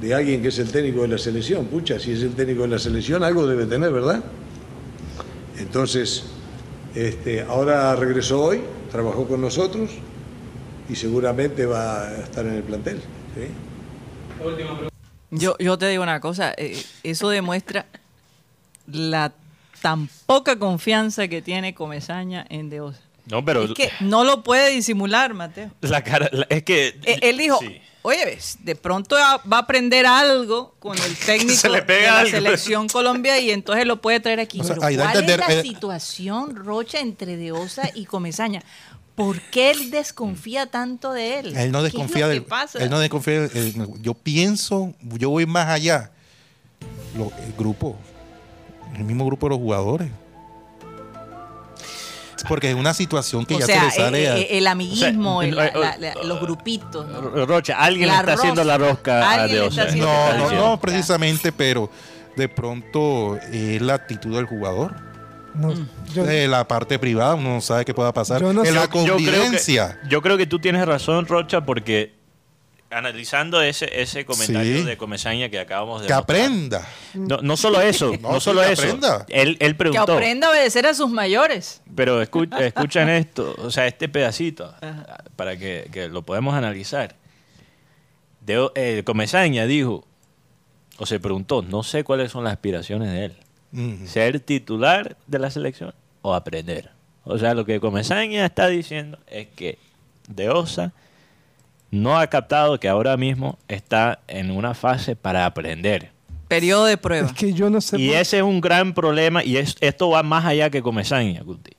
[0.03, 1.65] de alguien que es el técnico de la selección.
[1.67, 4.21] Pucha, si es el técnico de la selección, algo debe tener, ¿verdad?
[5.57, 6.25] Entonces,
[6.93, 9.91] este, ahora regresó hoy, trabajó con nosotros
[10.89, 12.97] y seguramente va a estar en el plantel.
[13.33, 13.47] ¿sí?
[15.31, 17.85] Yo, yo te digo una cosa, eh, eso demuestra
[18.91, 19.31] la
[19.81, 23.02] tan poca confianza que tiene Comesaña en Deosa.
[23.25, 25.71] No, pero Es que no lo puede disimular, Mateo.
[25.81, 27.79] la cara, la- es que Eh, Él dijo, Sí.
[28.01, 32.07] oye, ves, de pronto va a aprender algo con el técnico Se le pega de
[32.11, 32.31] la algo.
[32.31, 34.59] selección Colombia y entonces lo puede traer aquí.
[34.59, 38.61] O sea, Pero ahí ¿Cuál entender, es la eh, situación, Rocha, entre Deosa y Comesaña?
[39.15, 41.55] ¿Por qué él desconfía tanto de él?
[41.55, 42.43] Él no ¿Qué es desconfía del.
[42.43, 42.79] pasa?
[42.79, 43.41] Él no desconfía.
[43.47, 46.11] del- yo pienso, yo voy más allá.
[47.15, 47.95] Lo- el grupo,
[48.95, 50.09] el mismo grupo de los jugadores.
[52.47, 54.67] Porque es una situación que o ya sea, se le sale eh, a- eh, el
[54.67, 57.05] amiguismo, O sea, el- eh, la- la- los grupitos.
[57.47, 59.43] Rocha, alguien La le está haciendo la rosca.
[59.43, 61.89] a ¿Qué No, no, no, precisamente, pero
[62.35, 64.95] de pronto es la actitud del jugador.
[65.53, 65.87] No, Mm.
[66.15, 68.41] yo- De la parte privada, uno no sabe qué pueda pasar.
[68.41, 69.99] En la Yo creo, convivencia.
[70.01, 72.15] que, yo creo que tú tienes razón, Rocha, porque
[72.93, 74.83] analizando ese, ese comentario Sí.
[74.83, 76.87] de Comesaña que acabamos de que mostrar, aprenda.
[77.13, 78.83] No, no solo eso, no, No, solo que eso.
[78.83, 79.25] aprenda.
[79.29, 80.13] Él, él Que preguntó.
[80.13, 81.81] aprenda a obedecer a sus mayores.
[81.95, 84.73] Pero escu- escuchan esto, o sea, este pedacito,
[85.35, 87.15] para que, que lo podamos analizar.
[88.41, 90.05] De, eh, Comesaña dijo,
[90.97, 94.07] o se preguntó, no sé cuáles son las aspiraciones de él.
[94.07, 96.91] Ser titular de la selección o aprender.
[97.23, 99.79] O sea, lo que Comesaña está diciendo es que
[100.27, 100.93] De Osa
[101.93, 106.11] no ha captado que ahora mismo está en una fase para aprender.
[106.47, 107.27] Periodo de prueba.
[107.27, 107.99] es que yo no sé.
[108.01, 111.41] Y por- ese es un gran problema y es, esto va más allá que Comesaña,
[111.43, 111.71] Guti.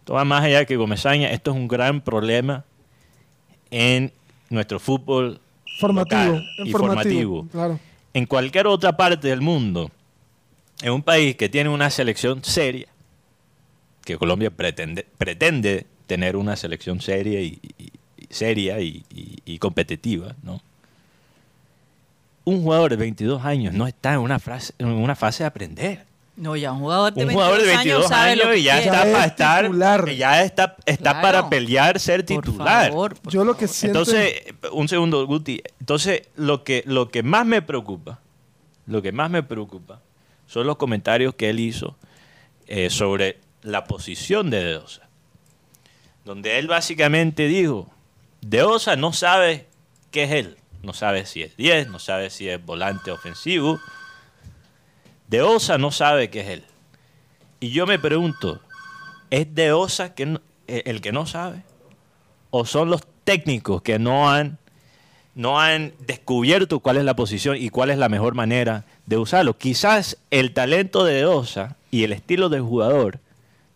[0.00, 1.30] Esto va más allá que Comesaña.
[1.30, 2.64] Esto es un gran problema
[3.70, 4.12] en
[4.48, 5.40] nuestro fútbol
[5.78, 6.78] formativo, local y informativo,
[7.42, 7.48] formativo.
[7.52, 7.80] Claro.
[8.14, 9.90] En cualquier otra parte del mundo,
[10.82, 12.88] en un país que tiene una selección seria,
[14.04, 17.84] que Colombia pretende, pretende tener una selección seria y, y-
[18.16, 20.60] y seria y, y- y competitiva, ¿no?
[22.44, 26.06] Un jugador de 22 años no está en una, frase, en una fase de aprender.
[26.36, 28.60] No, ya un jugador de Un 22, jugador de 22 años sabe lo años que
[28.60, 28.86] y ya quiere.
[28.86, 30.10] está Ya para es estar, titular.
[30.10, 31.20] ya está, está Claro.
[31.22, 32.88] para pelear ser Por titular.
[32.88, 33.98] favor, por Yo lo que siento.
[34.00, 35.60] Entonces, un segundo, Guti.
[35.80, 38.20] Entonces, lo que, lo que más me preocupa,
[38.86, 40.00] lo que más me preocupa,
[40.46, 41.94] son los comentarios que él hizo
[42.66, 45.02] eh, sobre la posición de Deosa.
[46.24, 47.86] Donde él básicamente dijo,
[48.40, 49.66] Deosa no sabe
[50.10, 50.56] qué es él.
[50.82, 53.78] No sabe si es 10, no sabe si es volante ofensivo.
[55.28, 56.64] Deosa no sabe qué es él.
[57.60, 58.60] Y yo me pregunto,
[59.30, 61.62] ¿es Deosa que no- eh, el que no sabe?
[62.52, 64.58] o son los técnicos que no han
[65.36, 69.56] no han descubierto cuál es la posición y cuál es la mejor manera de usarlo.
[69.56, 73.20] Quizás el talento de Osa y el estilo de jugador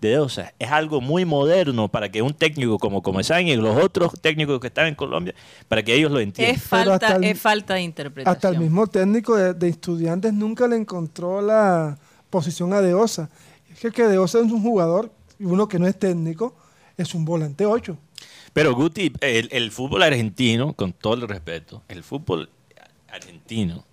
[0.08, 4.12] de Osa es algo muy moderno para que un técnico como Comesaña y los otros
[4.20, 5.34] técnicos que están en Colombia,
[5.68, 6.56] para que ellos lo entiendan.
[6.56, 8.36] Es falta, hasta el- es falta de interpretación.
[8.36, 11.98] Hasta el mismo técnico de, de estudiantes nunca le encontró la
[12.30, 13.30] posición a Deosa.
[13.72, 16.56] Es que, que Deosa es un jugador, y uno que no es técnico,
[16.96, 17.96] es un volante 8.
[18.52, 22.48] Pero Guti, el, el fútbol argentino, con todo el respeto, el fútbol
[23.08, 23.84] argentino,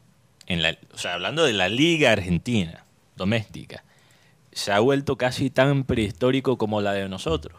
[0.47, 3.83] en la, o sea, hablando de la liga argentina doméstica,
[4.51, 7.57] se ha vuelto casi tan prehistórico como la de nosotros.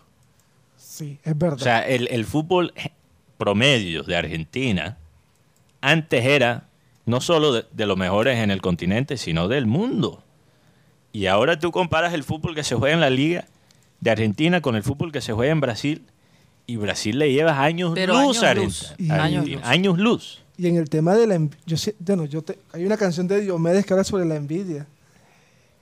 [0.76, 1.56] Sí, es verdad.
[1.60, 2.72] O sea, el, el fútbol
[3.38, 4.98] promedio de Argentina
[5.80, 6.68] antes era
[7.06, 10.22] no solo de, de los mejores en el continente, sino del mundo.
[11.12, 13.46] Y ahora tú comparas el fútbol que se juega en la liga
[14.00, 16.02] de Argentina con el fútbol que se juega en Brasil
[16.66, 18.94] y Brasil le llevas años Pero luz años a luz.
[19.10, 20.42] Años Años, luz.
[20.56, 23.84] Y en el tema de la yo bueno, yo te- hay una canción de Diomedes
[23.84, 24.86] que habla sobre la envidia.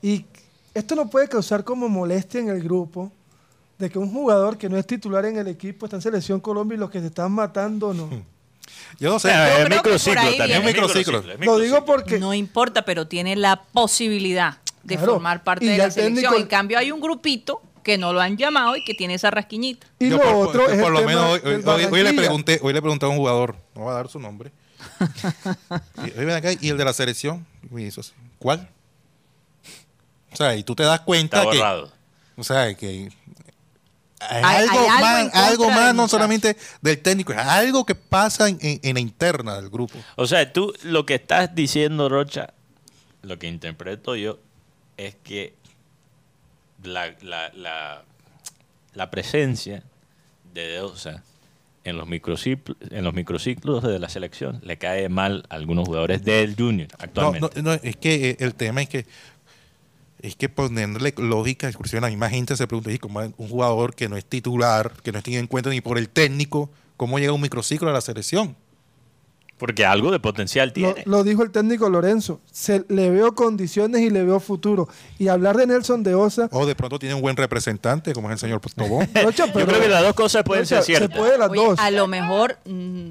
[0.01, 0.25] Y
[0.75, 3.13] esto no puede causar como molestia en el grupo
[3.79, 6.77] de que un jugador que no es titular en el equipo está en selección Colombia
[6.77, 8.09] y los que se están matando no.
[8.99, 9.29] Yo no sé.
[9.29, 10.51] Bueno, es microciclo también.
[10.61, 11.23] es Microciclo.
[11.41, 15.13] Lo digo porque No importa, pero tiene la posibilidad de Claro.
[15.13, 16.35] formar parte Y de la técnico- selección.
[16.43, 19.87] En cambio, hay un grupito que no lo han llamado y que tiene esa rasquiñita.
[19.99, 21.31] y Yo lo por, otro por- es por el lo tema menos
[21.91, 24.53] hoy, le pregunté, hoy le pregunté a un jugador, no va a dar su nombre.
[25.99, 27.47] y, oye, ven acá, ¿y el de la selección?
[27.75, 28.69] Y hizo así, ¿Cuál?
[30.33, 31.91] O sea, y tú te das cuenta Está que, borrado.
[32.37, 33.11] o sea, que
[34.21, 37.85] hay, Hay- algo hay algo en más, algo más, no solamente del técnico, es algo
[37.87, 39.99] que pasa en, en- en la interna del grupo.
[40.17, 42.53] O sea, tú lo que estás diciendo, Rocha,
[43.23, 44.39] lo que interpreto yo,
[44.97, 45.55] es que
[46.83, 48.03] la, la, la,
[48.95, 49.83] la presencia
[50.53, 51.23] de Deusa
[51.85, 56.23] en los, microciclos, en los microciclos de la selección le cae mal a algunos jugadores
[56.25, 57.63] del Junior actualmente.
[57.63, 59.07] no, no, es que eh, el tema es que
[60.23, 64.09] es que ponerle lógica, excursión, la misma gente se pregunta, ¿y cómo un jugador que
[64.09, 67.31] no es titular, que no es tenido en cuenta ni por el técnico, cómo llega
[67.31, 68.57] a un microciclo a la selección?
[69.59, 71.03] Porque algo de potencial tiene.
[71.05, 72.41] lo dijo el técnico Lorenzo.
[72.51, 74.89] Se, le veo condiciones y le veo futuro.
[75.19, 76.49] Y hablar de Nelson de Osa.
[76.51, 79.07] O de pronto tiene un buen representante, como es el señor Tobón.
[79.23, 81.11] Rocha, Yo creo que las dos cosas pueden Rocha, ser ciertas.
[81.11, 81.79] Se puede las Oye, dos.
[81.79, 83.11] a lo mejor mm,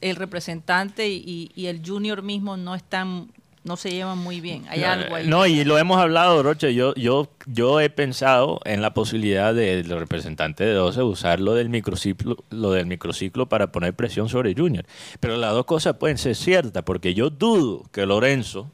[0.00, 3.28] el representante y, y el junior mismo no están
[3.62, 4.64] no se llevan muy bien.
[4.68, 5.26] Hay No, algo ahí.
[5.28, 6.74] No, y lo hemos hablado, Roche.
[6.74, 11.68] Yo, yo, yo he pensado en la posibilidad del representante de 12 usar lo del
[11.68, 14.86] microciclo, lo del microciclo para poner presión sobre Junior.
[15.20, 18.70] Pero las dos cosas pueden ser ciertas, porque yo dudo que Lorenzo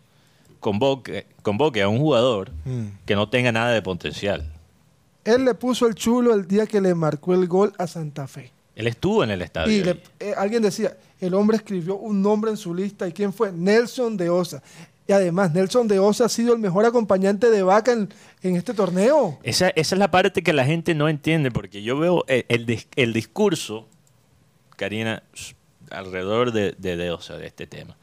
[0.60, 2.86] convoque, convoque a un jugador Mm.
[3.04, 4.52] que no tenga nada de potencial.
[5.24, 8.52] Él le puso el chulo el día que le marcó el gol a Santa Fe.
[8.76, 9.72] Él estuvo en el estadio.
[9.76, 13.08] Y le- eh, alguien decía, el hombre escribió un nombre en su lista.
[13.08, 13.52] ¿Y quién fue?
[13.52, 14.62] Nelson de Osa.
[15.08, 18.08] Y además, Nelson de Osa ha sido el mejor acompañante de Vaca en,
[18.42, 19.38] este torneo.
[19.44, 22.88] Esa, es la parte que la gente no entiende, porque yo veo el, el dis-
[22.96, 23.86] el discurso,
[24.76, 25.22] Karina,
[25.90, 27.96] alrededor de, de Deosa, de este tema.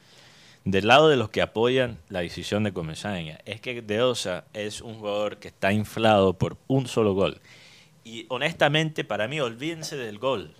[0.63, 4.95] Del lado de los que apoyan la decisión de Comesaña, es que Deosa es un
[4.95, 7.41] jugador que está inflado por un solo gol.
[8.06, 10.56] Y honestamente, para mí, olvídense del gol.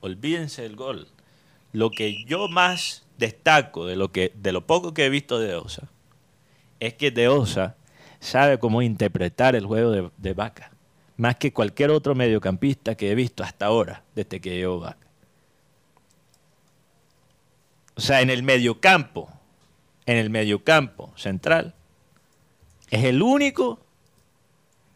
[0.00, 1.08] Olvídense del gol.
[1.72, 5.48] Lo que yo más destaco de lo, que, de lo poco que he visto de
[5.48, 5.88] Deosa
[6.80, 7.76] es que Deosa
[8.20, 10.72] sabe cómo interpretar el juego de, de Vaca,
[11.16, 15.06] más que cualquier otro mediocampista que he visto hasta ahora, desde que llegó Vaca.
[17.94, 19.28] O sea, en el mediocampo,
[20.06, 21.74] en el mediocampo central,
[22.90, 23.80] es el único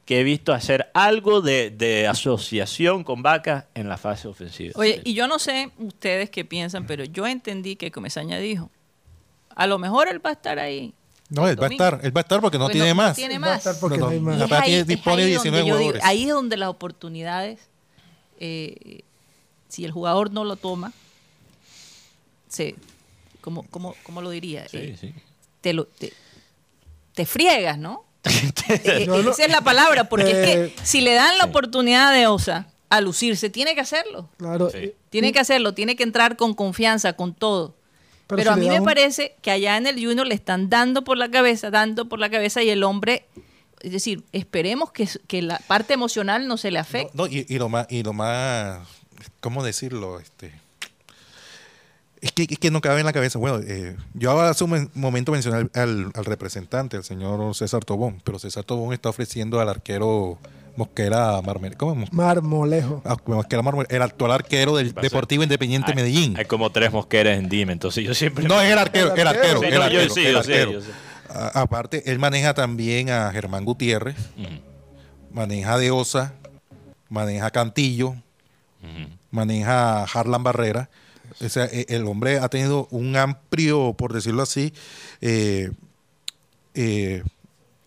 [0.06, 4.72] que he visto hacer algo de, de asociación con Vaca en la fase ofensiva.
[4.76, 8.70] Oye, y yo no sé ustedes qué piensan, pero yo entendí que Comesaña dijo,
[9.54, 10.94] a lo mejor él va a estar ahí.
[11.28, 13.16] No, él va a estar, él va a estar porque no Porque tiene no- más.
[13.16, 13.58] tiene Él va a más.
[13.66, 14.40] estar porque No, no hay más.
[14.40, 16.04] Es ahí- dispone es ahí 19 donde digo- jugadores.
[16.04, 17.58] ahí es donde las oportunidades,
[18.38, 19.00] eh,
[19.68, 20.92] si el jugador no lo toma,
[22.48, 22.76] se,
[23.40, 24.68] ¿cómo, cómo, cómo lo diría?
[24.68, 25.12] Sí, Eh, sí.
[25.60, 26.12] Te, lo, te,
[27.14, 28.04] te friegas, ¿no?
[28.68, 32.12] Eh, no- esa es la palabra, porque es Eh, que si le dan la oportunidad
[32.12, 34.28] de Osa a lucirse, tiene que hacerlo.
[34.36, 34.70] Claro.
[34.70, 34.78] Sí.
[34.78, 37.74] eh, Tiene que hacerlo, tiene que entrar con confianza, con todo.
[38.26, 40.68] Pero Pero, si a mí me un- parece que allá en el Junior le están
[40.68, 43.26] dando por la cabeza, dando por la cabeza y el hombre,
[43.82, 47.10] es decir, esperemos que, que la parte emocional no se le afecte.
[47.14, 48.80] No, no, y, y lo más, y lo más,
[49.40, 50.18] ¿cómo decirlo?
[50.18, 50.52] Este,
[52.20, 53.38] es que, es que no cabe en la cabeza.
[53.38, 57.84] Bueno, eh, yo ahora hace un men- momento mencioné al, al representante, al señor César
[57.84, 60.38] Tobón, pero César Tobón está ofreciendo al arquero
[60.76, 62.12] Mosquera Marmel, ¿cómo es?
[62.12, 63.00] Marmolejo.
[63.04, 66.36] ah, Mosquera Marmel, el actual arquero del a Deportivo Independiente Hay- Medellín.
[66.36, 68.46] Hay como tres mosqueras en Dime, entonces yo siempre...
[68.46, 70.72] No, es el arquero, el arquero, Sí, el yo arquero, sí, el yo sé, arquero.
[70.72, 70.90] yo sé.
[71.30, 74.16] A- aparte, él maneja también a Germán Gutiérrez,
[75.32, 76.34] maneja de Osa,
[77.08, 78.14] maneja a Cantillo,
[79.30, 80.88] maneja a Harlan Barrera.
[81.44, 84.72] O sea, e- el hombre ha tenido un amplio, por decirlo así,
[85.20, 85.70] eh,
[86.74, 87.22] eh,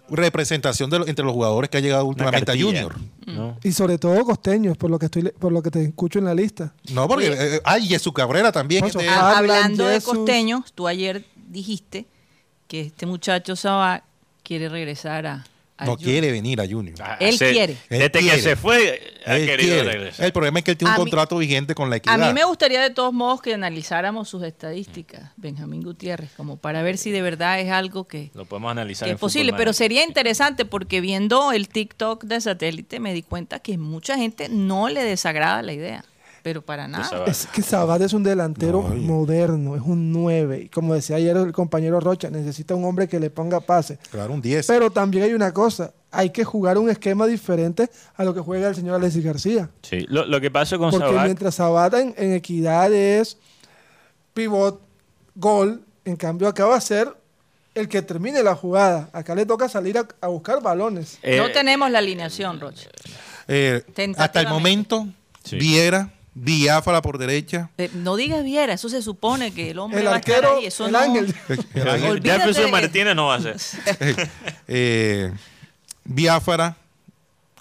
[0.10, 2.96] representación de lo- entre los jugadores que ha llegado últimamente a Junior.
[3.28, 3.58] ¿no?
[3.64, 6.34] Y sobre todo costeños, por lo que estoy por lo que te escucho en la
[6.34, 6.74] lista.
[6.92, 8.82] No, porque eh, ay, Jesús Cabrera también.
[8.82, 10.14] Por es de- eso, Ah, Hablan, hablando de Jesús.
[10.16, 12.08] costeños, tú ayer dijiste
[12.68, 14.04] que este muchacho Sabá
[14.44, 15.46] quiere regresar a,
[15.86, 16.10] no Junior.
[16.12, 16.96] quiere venir a Junior.
[17.02, 17.76] Ah, Él se- quiere.
[17.90, 19.92] Desde Él que se fue, ha Él querido quiere.
[19.92, 20.26] regresar.
[20.26, 22.18] El problema es que él tiene un A mí- contrato vigente con la A equidad.
[22.28, 26.98] mí me gustaría de todos modos que analizáramos sus estadísticas, Benjamín Gutiérrez, como para ver
[26.98, 30.66] si de verdad es algo que, Lo podemos analizar que es posible, pero sería interesante
[30.66, 35.62] porque viendo el TikTok de satélite me di cuenta que mucha gente no le desagrada
[35.62, 36.04] la idea,
[36.44, 37.04] pero para nada.
[37.06, 37.28] Sabat.
[37.28, 40.62] Es que Sabat es un delantero No, moderno, es un 9.
[40.66, 43.98] Y como decía ayer el compañero Rocha, necesita un hombre que le ponga pase.
[44.12, 44.68] Claro, un 10.
[44.68, 48.70] Pero también hay una cosa, hay que jugar un esquema diferente a lo que juega
[48.70, 49.70] el señor Alexis García.
[49.82, 53.38] Sí, lo, lo que pasa con Porque Sabat, mientras Sabata en, en equidad es
[54.34, 54.82] pivot,
[55.36, 57.14] gol, en cambio acá va a ser
[57.76, 59.10] el que termine la jugada.
[59.14, 61.18] Acá le toca salir a, a buscar balones.
[61.22, 62.90] eh, no tenemos la alineación, Rocha.
[63.48, 63.84] Eh,
[64.18, 65.08] hasta el momento,
[65.44, 65.56] Sí.
[65.58, 67.70] Viera, Biafara por derecha.
[67.78, 70.58] Eh, no digas Viera, eso se supone que el hombre El va a estar arquero,
[70.58, 71.36] ahí, eso el no- ángel.
[71.74, 72.12] El ángel.
[72.12, 73.58] Olvídate Jefferson de- Martínez no va a ser.
[74.68, 75.34] eh,
[76.06, 76.78] Biafara,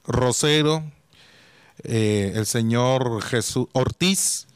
[0.07, 0.85] Rosero,
[1.85, 4.47] eh, el señor Jesús Ortiz,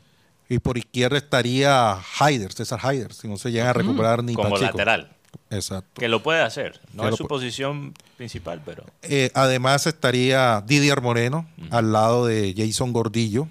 [0.49, 4.51] y por izquierda estaría Haider, César Haider, si no se llegan a recuperar ni como
[4.51, 4.67] Pacheco.
[4.79, 5.11] lateral.
[5.51, 6.01] Exacto.
[6.01, 6.81] Que lo puede hacer.
[6.93, 8.85] No Que es su posición principal, pero...
[9.03, 13.49] Eh, además estaría Didier Moreno al lado de Jason Gordillo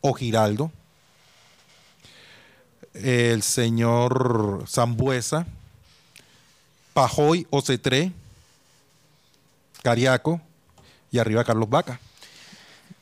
[0.00, 0.70] O Giraldo.
[2.94, 5.46] El señor Zambuesa,
[6.92, 8.10] Pajoy o Cetré,
[9.82, 10.40] Cariaco
[11.12, 12.00] y arriba Carlos Vaca.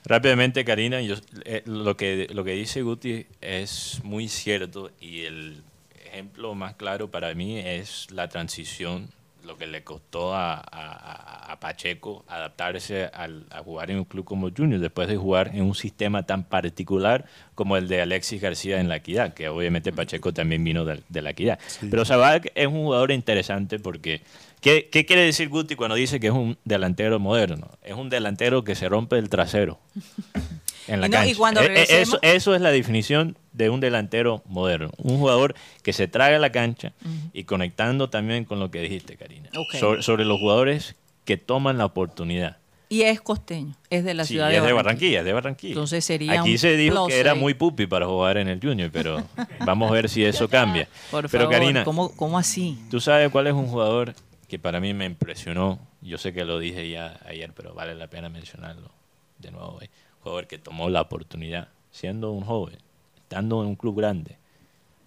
[0.05, 5.62] Rápidamente, Karina, yo- eh, lo, que, lo que dice Guti es muy cierto y el
[6.05, 9.11] ejemplo más claro para mí es la transición,
[9.48, 14.24] lo que le costó a, a- a Pacheco adaptarse al- a jugar en un club
[14.24, 18.78] como Junior, después de jugar en un sistema tan particular como el de Alexis García
[18.80, 21.58] en la Equidad, que obviamente Pacheco también vino de, de la Equidad.
[21.90, 24.20] Pero Sabac es un jugador interesante porque,
[24.61, 27.70] ¿qué, qué quiere decir Guti cuando dice que es un delantero moderno?
[27.82, 29.80] Es un delantero que se rompe el trasero.
[30.88, 31.38] En la Y no, y cancha.
[31.38, 34.90] cuando Eh, eh, regresemos- eso, eso es la definición de un delantero moderno.
[34.98, 36.92] Un jugador que se traga la cancha
[37.33, 39.51] y conectando también con lo que dijiste, Karina.
[39.57, 39.74] Ok.
[39.79, 42.57] Sobre, sobre los jugadores que toman la oportunidad.
[42.90, 45.18] Y es costeño, es de la Sí, ciudad y es de de Barranquilla.
[45.18, 45.72] Es de Barranquilla.
[45.74, 47.38] Entonces sería Aquí un se dijo que era ahí.
[47.38, 49.22] muy pupi para jugar en el Junior, pero
[49.66, 50.88] vamos a ver si eso cambia.
[51.11, 52.79] Por pero favor, Karina, ¿cómo, cómo así?
[52.90, 54.14] ¿tú sabes cuál es un jugador
[54.48, 55.79] que para mí me impresionó?
[56.01, 58.90] Yo sé que lo dije ya ayer, pero vale la pena mencionarlo
[59.38, 59.87] de nuevo hoy.
[60.18, 62.79] Un jugador que tomó la oportunidad, siendo un joven,
[63.16, 64.37] estando en un club grande,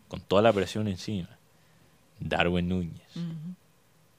[0.07, 1.29] con toda la presión encima.
[2.19, 3.01] Darwin Núñez.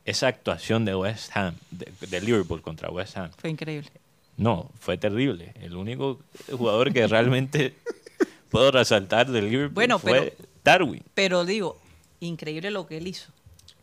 [0.04, 3.90] Esa actuación de West Ham, de, de Liverpool contra West Ham, Fue increíble.
[4.36, 5.54] no, fue terrible.
[5.60, 6.18] El único
[6.50, 7.74] jugador que realmente
[8.50, 11.02] puedo resaltar del Liverpool Bueno, fue Darwin.
[11.14, 11.78] Pero digo,
[12.20, 13.30] increíble lo que él hizo.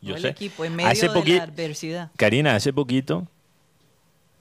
[0.01, 0.29] Yo el sé.
[0.29, 2.11] equipo en medio Hace de la adversidad.
[2.17, 3.27] Karina, hace poquito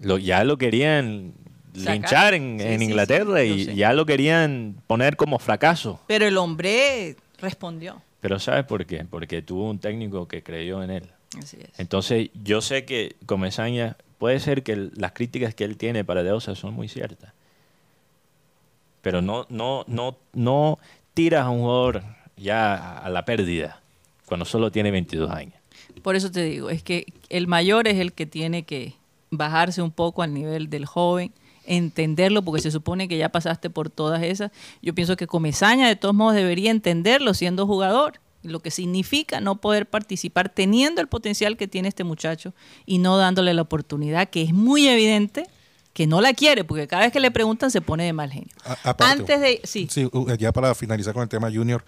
[0.01, 1.33] lo, ya lo querían
[1.79, 1.95] Sacar.
[1.95, 6.01] linchar en, Sí, en sí, Inglaterra sí, y ya lo querían poner como fracaso.
[6.07, 8.01] Pero el hombre respondió.
[8.21, 9.05] Pero ¿sabes por qué?
[9.09, 11.05] Porque tuvo un técnico que creyó en él.
[11.39, 11.79] Así es.
[11.79, 16.23] Entonces, yo sé que Comesaña, puede ser que el- las críticas que él tiene para
[16.23, 17.33] De Osa son muy ciertas.
[19.03, 20.79] Pero no, no, no, no
[21.15, 22.03] tiras a un jugador
[22.37, 23.81] ya a la pérdida
[24.27, 25.55] cuando solo tiene 22 años.
[26.03, 28.95] Por eso te digo, es que el mayor es el que tiene que
[29.31, 31.33] bajarse un poco al nivel del joven,
[31.69, 34.51] entenderlo, porque se supone que ya pasaste por todas esas.
[34.83, 39.41] Yo pienso que Comesaña de todos modos debería entenderlo siendo jugador, y lo que significa
[39.41, 42.55] no poder participar teniendo el potencial que tiene este muchacho
[42.87, 45.45] y no dándole la oportunidad, que es muy evidente
[45.93, 48.49] que no la quiere, porque cada vez que le preguntan se pone de mal genio.
[48.65, 49.61] A- aparte- Antes de...
[49.65, 51.85] Sí, Sí, uh, ya para finalizar con el tema Junior,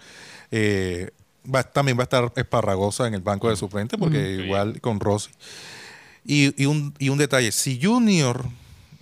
[0.51, 1.11] eh,
[1.53, 5.29] va- también va a estar Esparragosa en el banco de suplentes, porque igual con Rossi.
[6.25, 8.43] Y, y un, y un detalle, si Junior,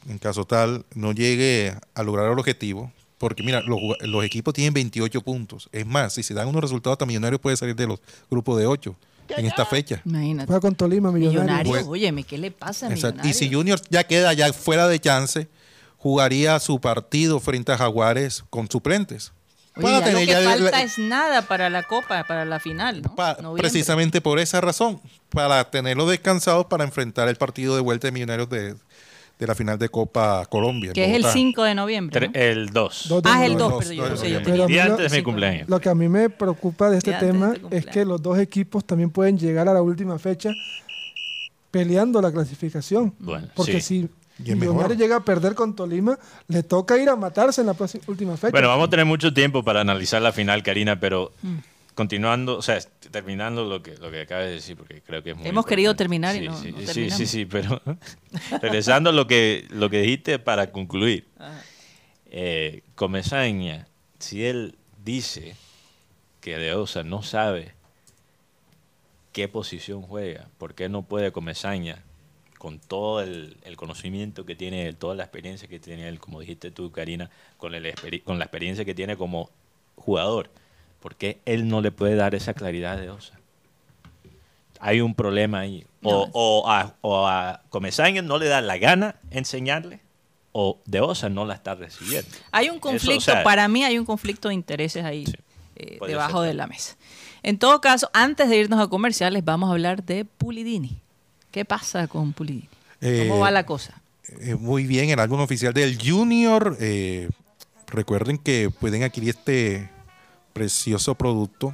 [0.07, 5.21] en caso tal, no llegue a lograr el objetivo, porque mira, los, equipos tienen 28
[5.21, 5.69] puntos.
[5.71, 7.99] Es más, si se dan unos resultados, hasta Millonarios puede salir de los
[8.31, 8.95] grupos de 8
[9.37, 10.01] en esta fecha.
[10.05, 10.47] imagínate.
[10.47, 11.41] Juega con Tolima, Millonario.
[11.41, 13.27] Millonario, Pues- óyeme, ¿qué le pasa a?
[13.27, 15.47] Y si Junior ya queda ya fuera de chance,
[15.97, 19.33] jugaría su partido frente a Jaguares con suplentes.
[19.75, 23.15] Oye, ya lo que ya- falta es nada para la Copa, para la final, ¿no?
[23.15, 23.61] Pa- Noviembre.
[23.61, 28.49] precisamente por esa razón, para tenerlos descansados para enfrentar el partido de vuelta de Millonarios
[28.49, 28.75] de,
[29.39, 30.91] de la final de Copa Colombia.
[30.93, 31.33] Que es el Bogotá.
[31.33, 32.29] 5 de noviembre.
[32.33, 33.05] El 2.
[33.07, 33.95] Dos de Ah, es el noviembre.
[34.09, 35.69] 2, pero yo día antes de mi cumpleaños.
[35.69, 38.83] Lo que a mí me preocupa de este de tema es que los dos equipos
[38.85, 40.51] también pueden llegar a la última fecha
[41.71, 43.13] peleando la clasificación.
[43.19, 44.09] Bueno, Porque sí.
[44.41, 47.73] si Y Millonarios llega a perder con Tolima, le toca ir a matarse en la
[47.73, 48.51] próxima, última fecha.
[48.51, 51.57] Bueno, vamos a tener mucho tiempo para analizar la final, Karina, pero Mm.
[51.99, 52.79] Continuando, o sea,
[53.11, 55.91] terminando lo que, lo que acabas de decir, porque creo que es muy Hemos querido
[55.91, 56.03] importante.
[56.05, 57.17] terminar y no- sí, no sí, terminamos.
[57.17, 57.81] sí, sí, pero
[58.61, 61.27] regresando a lo que, lo que dijiste para concluir.
[61.37, 61.61] Ajá.
[62.31, 63.85] Eh, Comesaña,
[64.17, 65.57] si él dice
[66.39, 67.73] que De Osa no sabe
[69.33, 72.01] qué posición juega, por qué no puede Comesaña,
[72.57, 76.39] con todo el, el conocimiento que tiene él, toda la experiencia que tiene él, como
[76.39, 79.49] dijiste tú, Karina, con, el con la experiencia que tiene como
[79.97, 80.49] jugador,
[80.99, 83.33] ¿por qué él no le puede dar esa claridad a De Osa?
[84.79, 85.85] Hay un problema ahí.
[86.03, 86.31] O, No.
[86.33, 89.99] o a, o a Comesaña no le da la gana enseñarle,
[90.53, 92.29] o De Osa no la está recibiendo.
[92.51, 95.33] Hay un Eso, conflicto, o sea, para mí hay un conflicto de intereses ahí Sí,
[95.75, 96.47] eh, debajo ser.
[96.49, 96.95] de la mesa.
[97.43, 100.97] En todo caso, antes de irnos a comerciales, vamos a hablar de Pulidini.
[101.51, 102.67] ¿Qué pasa con Pulidini?
[103.01, 104.01] ¿Cómo Eh, va la cosa?
[104.41, 106.77] Eh, muy bien, el álbum oficial del Junior.
[106.79, 107.29] eh,
[107.87, 109.89] recuerden que pueden adquirir este
[110.53, 111.73] precioso producto.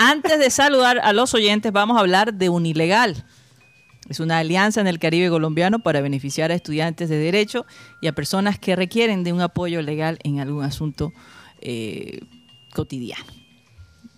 [0.00, 3.24] Antes de saludar a los oyentes, vamos a hablar de un ilegal.
[4.08, 7.64] Es una alianza en el Caribe colombiano para beneficiar a estudiantes de derecho
[8.00, 11.12] y a personas que requieren de un apoyo legal en algún asunto
[11.62, 12.20] eh,
[12.74, 13.24] cotidiano.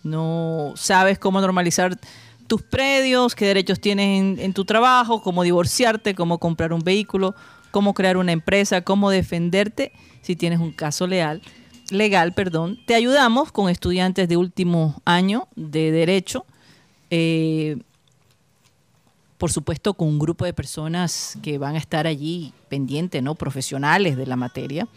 [0.02, 1.98] No sabes cómo normalizar
[2.46, 7.34] tus predios, qué derechos tienes en, tu trabajo, cómo divorciarte, cómo comprar un vehículo,
[7.70, 9.92] cómo crear una empresa, cómo defenderte
[10.22, 11.42] si tienes un caso legal.
[11.90, 12.78] Legal, perdón.
[12.86, 16.44] Te ayudamos con estudiantes de último año de derecho.
[17.10, 17.76] eh,
[19.38, 23.34] por supuesto, con un grupo de personas que van a estar allí pendientes, ¿no?
[23.34, 24.88] Profesionales de la materia,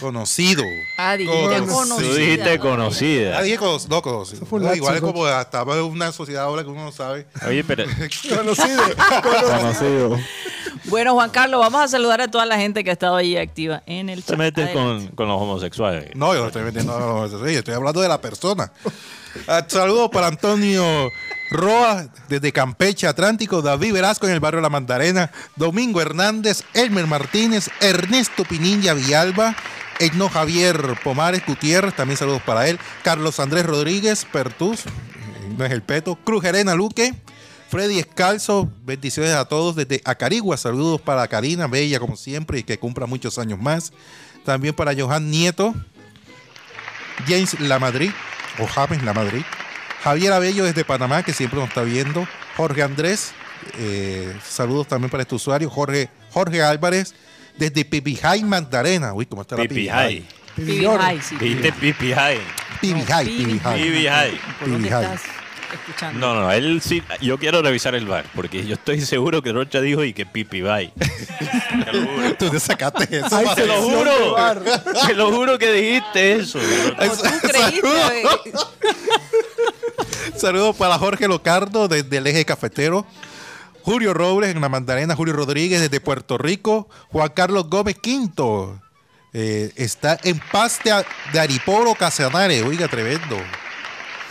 [0.00, 0.62] Conocido.
[0.98, 1.66] Ah, dijiste Conocido.
[1.66, 2.18] Tú conocida.
[2.18, 3.38] dijiste conocida.
[3.38, 4.36] Ah, dije cono- no conocido.
[4.38, 5.26] Eso fue un No, lapsus, igual es como
[5.74, 7.26] en una sociedad ahora que uno no sabe.
[7.46, 7.84] Oye, pero
[8.36, 8.82] Conocido.
[9.22, 10.18] Conocido.
[10.84, 13.82] Bueno, Juan Carlos, vamos a saludar a toda la gente que ha estado ahí activa
[13.86, 14.30] en el chat.
[14.30, 15.06] te metes Adelante.
[15.08, 16.10] con, con los homosexuales.
[16.14, 18.72] No, yo no estoy metiendo no, no, estoy hablando de la persona.
[19.48, 20.82] Ah, Saludos para Antonio
[21.50, 27.70] Roa desde Campeche Atlántico, David Velasco en el barrio La Mandarena, Domingo Hernández, Elmer Martínez,
[27.80, 29.54] Ernesto Pinilla Villalba,
[29.98, 34.84] Egno Javier Pomares Gutiérrez, también saludos para él, Carlos Andrés Rodríguez Pertus,
[35.56, 37.14] no es el peto, Cruz Gerena Luque,
[37.68, 42.78] Freddy Escalzo, bendiciones a todos desde Acarigua, saludos para Karina, bella como siempre y que
[42.78, 43.92] cumpla muchos años más.
[44.44, 45.74] También para Johan Nieto,
[47.26, 48.10] James Lamadrid,
[48.60, 49.42] o James Lamadrid,
[50.06, 53.32] Javier Abello desde Panamá, que siempre nos está viendo, Jorge Andrés,
[53.76, 57.12] eh, saludos también para este usuario, Jorge, Jorge Álvarez,
[57.56, 59.12] desde Pipijay, Magdalena.
[59.12, 60.24] Uy, ¿cómo está la Pipi High.
[60.54, 61.34] Pibi High, sí.
[61.40, 62.38] Dijiste Pipi High.
[62.80, 63.82] PB High, PB High.
[63.82, 64.40] PB High.
[64.60, 65.04] ¿Por dónde PB High.
[65.06, 65.22] estás
[65.74, 66.20] escuchando?
[66.20, 67.02] No, no, él sí.
[67.20, 70.62] Yo quiero revisar el bar, porque yo estoy seguro que Rocha dijo y que pipi
[70.62, 70.92] bye.
[71.84, 72.34] Te lo juro.
[72.36, 73.36] Tú te sacaste eso.
[73.36, 73.46] Ay.
[73.56, 74.36] Te lo juro.
[75.04, 76.60] Te lo juro que dijiste eso.
[76.60, 78.22] Tú creíste, eh,
[80.36, 83.06] Saludos para Jorge Locardo desde el eje cafetero.
[83.82, 88.80] Julio Robles en la Mandarena, Julio Rodríguez desde Puerto Rico, Juan Carlos Gómez Quinto
[89.32, 93.36] eh, está en Paz de, de Ariporo, Casanare, oiga, tremendo.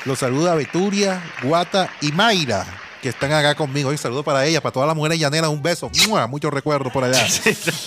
[0.03, 2.65] Los saluda Beturia, Guata y Mayra,
[3.05, 3.89] que están acá conmigo.
[3.89, 5.91] Hoy saludo para ellas, para todas las mujeres llaneras, un beso.
[6.07, 6.25] ¡Mua!
[6.25, 7.23] Muchos recuerdos por allá.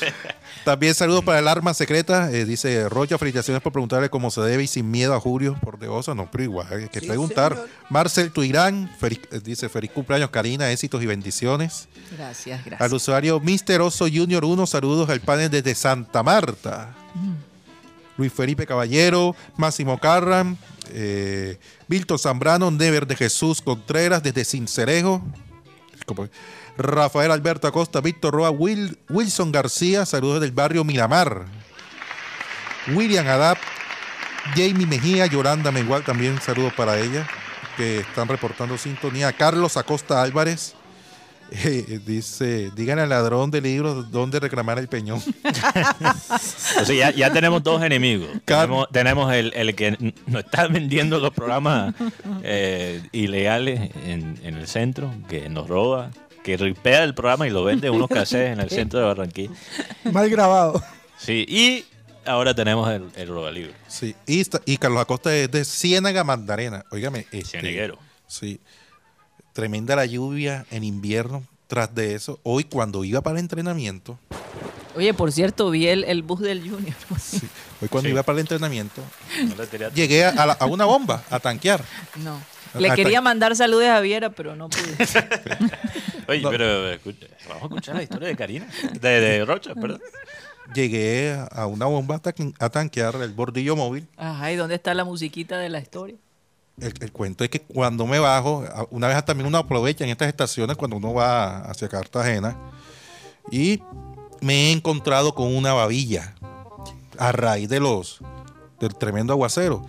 [0.65, 2.31] También saludos para el arma secreta.
[2.31, 5.77] eh, dice Rocha, felicitaciones por preguntarle cómo se debe y sin miedo a Julio por
[5.81, 6.15] de osa.
[6.15, 7.57] No, pero igual, hay que preguntar.
[7.91, 11.89] Marcel Tuirán, feliz- eh, dice feliz cumpleaños, Karina, éxitos y bendiciones.
[12.17, 12.93] Gracias, Al gracias.
[12.93, 16.95] usuario Mister Oso Junior 1, saludos al panel desde Santa Marta.
[18.17, 20.57] Luis Felipe Caballero, Máximo Carran,
[20.93, 21.59] eh,
[21.89, 25.23] Milton Zambrano, Never de Jesús Contreras desde Cincerejo.
[26.77, 31.47] Rafael Alberto Acosta, Víctor Roa, Will- Wilson García, saludos del barrio Miramar.
[32.95, 33.59] William Adap,
[34.55, 37.29] Jamie Mejía, Yolanda Mengual, también saludos para ella,
[37.77, 39.33] que están reportando sintonía.
[39.33, 40.75] Carlos Acosta Álvarez,
[41.65, 45.23] eh, dice, digan al ladrón de libros dónde reclamar el peñón.
[46.81, 48.29] O sea, ya, ya tenemos dos enemigos.
[48.45, 51.95] Car- Tenemos, tenemos el, el que nos está vendiendo los programas
[52.43, 56.11] eh, ilegales en, en el centro, que nos roba,
[56.45, 59.51] que ripea el programa y lo vende en unos cassettes en el centro de Barranquilla.
[60.13, 60.83] Mal grabado.
[61.19, 61.85] Sí, y
[62.27, 63.73] ahora tenemos el, el robalibro.
[63.89, 66.85] Sí, y, Carlos Acosta es de Ciénaga Mandarena.
[66.91, 67.99] Óigame, este, Cieneguero.
[68.27, 68.61] Sí.
[69.59, 71.43] Tremenda la lluvia en invierno.
[71.67, 74.17] Tras de eso, hoy cuando iba para el entrenamiento,
[74.95, 76.95] Oye, por cierto, vi el, el bus del Junior.
[77.83, 78.13] hoy cuando Sí.
[78.13, 79.03] iba para el entrenamiento,
[79.57, 81.83] No llegué a, la- a una bomba a tanquear.
[82.23, 82.41] No.
[82.79, 84.95] Le quería mandar saludos a Viera, pero no pude.
[86.29, 86.51] Oye, No.
[86.51, 88.69] pero escucha, vamos a escuchar la historia de Karina.
[89.01, 90.01] De, de Rocha, perdón.
[90.73, 92.21] Llegué a- una bomba
[92.61, 94.07] a tanquear el bordillo móvil.
[94.17, 96.15] Ajá, ¿y dónde está la musiquita de la historia?
[96.81, 100.29] El, el cuento es que cuando me bajo, una vez también uno aprovecha en estas
[100.29, 102.57] estaciones cuando uno va hacia Cartagena
[103.51, 103.81] y
[104.41, 106.35] me he encontrado con una babilla
[107.19, 108.21] a raíz de los
[108.81, 109.85] del tremendo aguacero.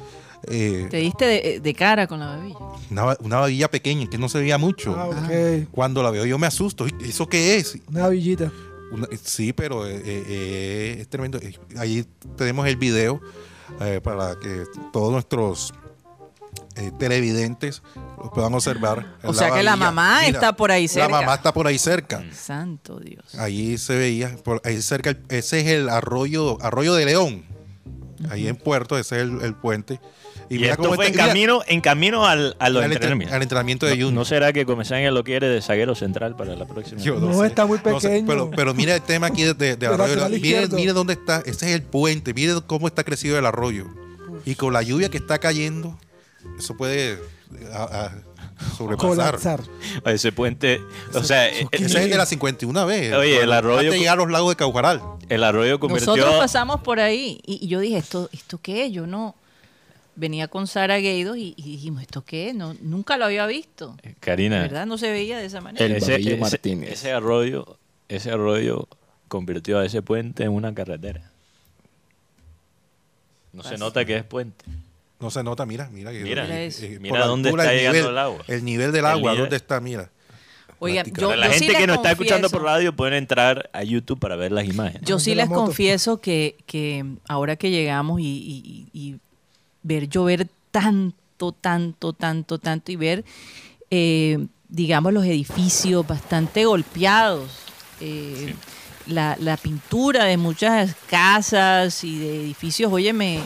[0.47, 2.55] Eh, Te diste de, de cara con la babilla.
[2.89, 4.95] una, ba- una babilla pequeña que no se veía mucho.
[4.97, 5.67] Ah, ok.
[5.69, 6.87] Cuando la veo yo me asusto.
[6.87, 7.77] ¿Y ¿Eso qué es?
[7.89, 8.51] Una villita.
[8.91, 11.37] Una- sí, pero eh, eh, eh, es tremendo.
[11.39, 12.03] Eh, Ahí
[12.37, 13.19] tenemos el video
[13.81, 14.63] eh, para que
[14.93, 15.73] todos nuestros
[16.79, 17.83] eh, televidentes
[18.17, 19.05] lo puedan observar.
[19.23, 21.07] O sea que la mamá está por ahí cerca.
[21.09, 22.23] La mamá está por ahí cerca.
[22.33, 23.35] Santo Dios.
[23.35, 27.45] Ahí se veía, por ahí cerca, ese es el arroyo, arroyo de León.
[28.29, 29.99] Ahí en Puerto, ese es el, el puente.
[30.49, 33.85] Y, mira esto cómo fue en mira, camino, en camino al, a los al, entrenamiento
[33.85, 34.13] de ¿No, Junior.
[34.13, 36.99] ¿No será que Comesaña lo quiere de zaguero central para la próxima?
[36.99, 38.27] Yo No, está muy No sé, pequeño.
[38.27, 40.27] pero, pero mira el tema aquí de, de- de arroyo.
[40.29, 41.41] Mire, mire dónde está.
[41.45, 42.33] Ese es el puente.
[42.33, 43.85] Mire cómo está crecido el arroyo.
[44.43, 45.97] Y con la lluvia que está cayendo,
[46.57, 47.19] eso puede
[47.73, 48.11] a- a
[48.77, 49.09] sobrepasar.
[49.09, 49.61] Colapsar.
[50.05, 50.81] Ese puente,
[51.13, 53.13] o sea, eh, Ese es el de la 51 vez.
[53.13, 55.01] Oye, el arroyo- llegar a los lagos de Caujaral.
[55.29, 56.15] el arroyo convirtió...
[56.15, 58.91] Nosotros pasamos por ahí y, y yo dije, ¿esto, ¿esto qué es?
[58.91, 59.35] Yo no...
[60.15, 62.55] Venía con Sara Gueidos y, y dijimos, ¿esto qué es?
[62.55, 63.95] No, nunca lo había visto.
[64.03, 64.85] Eh, Karina, ¿Verdad?
[64.85, 65.85] No se veía de esa manera.
[65.85, 66.91] El ese- Martínez.
[66.91, 67.77] ese arroyo,
[68.09, 68.89] ese arroyo
[69.29, 71.21] convirtió a ese puente en una carretera.
[73.53, 74.65] No se nota que es puente.
[75.19, 76.11] No se nota, mira, mira.
[76.11, 78.43] que- Mira, eh, eh, por mira dónde altura, está el llegando nivel, el agua.
[78.47, 79.37] El nivel del El agua, nivel.
[79.39, 79.79] ¿dónde está?
[79.81, 80.09] Mira.
[80.79, 81.19] Práctica.
[81.21, 84.17] yo, la yo sí gente que nos está escuchando por radio pueden entrar a YouTube
[84.17, 85.01] para ver las imágenes.
[85.05, 89.19] Yo sí les confieso que, que ahora que llegamos y, y- y- y
[89.83, 93.25] ver llover tanto, tanto, tanto, tanto y ver,
[93.91, 97.49] eh, digamos, los edificios bastante golpeados,
[97.99, 98.53] eh,
[99.07, 103.41] la, la pintura de muchas casas y de edificios, óyeme,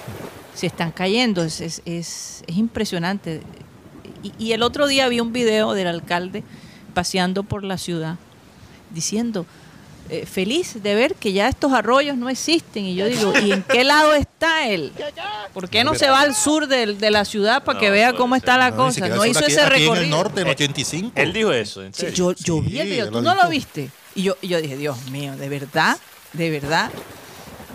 [0.55, 3.41] se están cayendo, es, es, es- es impresionante.
[4.21, 6.43] Y, y el otro día vi un video del alcalde
[6.93, 8.15] paseando por la ciudad
[8.91, 9.45] diciendo,
[10.09, 12.85] eh, feliz de ver que ya estos arroyos no existen.
[12.85, 14.91] Y yo digo, ¿y en qué lado está él?
[15.53, 18.35] ¿Por qué no se va al sur del- de, la ciudad para que vea cómo
[18.35, 18.43] ser.
[18.43, 19.07] está la No, cosa?
[19.09, 19.95] No hizo aquí- ese aquí recorrido.
[19.95, 21.11] en el norte, en Eh, 85.
[21.15, 21.81] Él dijo eso.
[21.83, 22.15] en Sí, serio.
[22.15, 23.89] yo, yo Sí, vi el video, tú lo no lo viste.
[24.15, 25.97] Y yo, y yo dije, Dios mío, de verdad,
[26.33, 26.91] de verdad.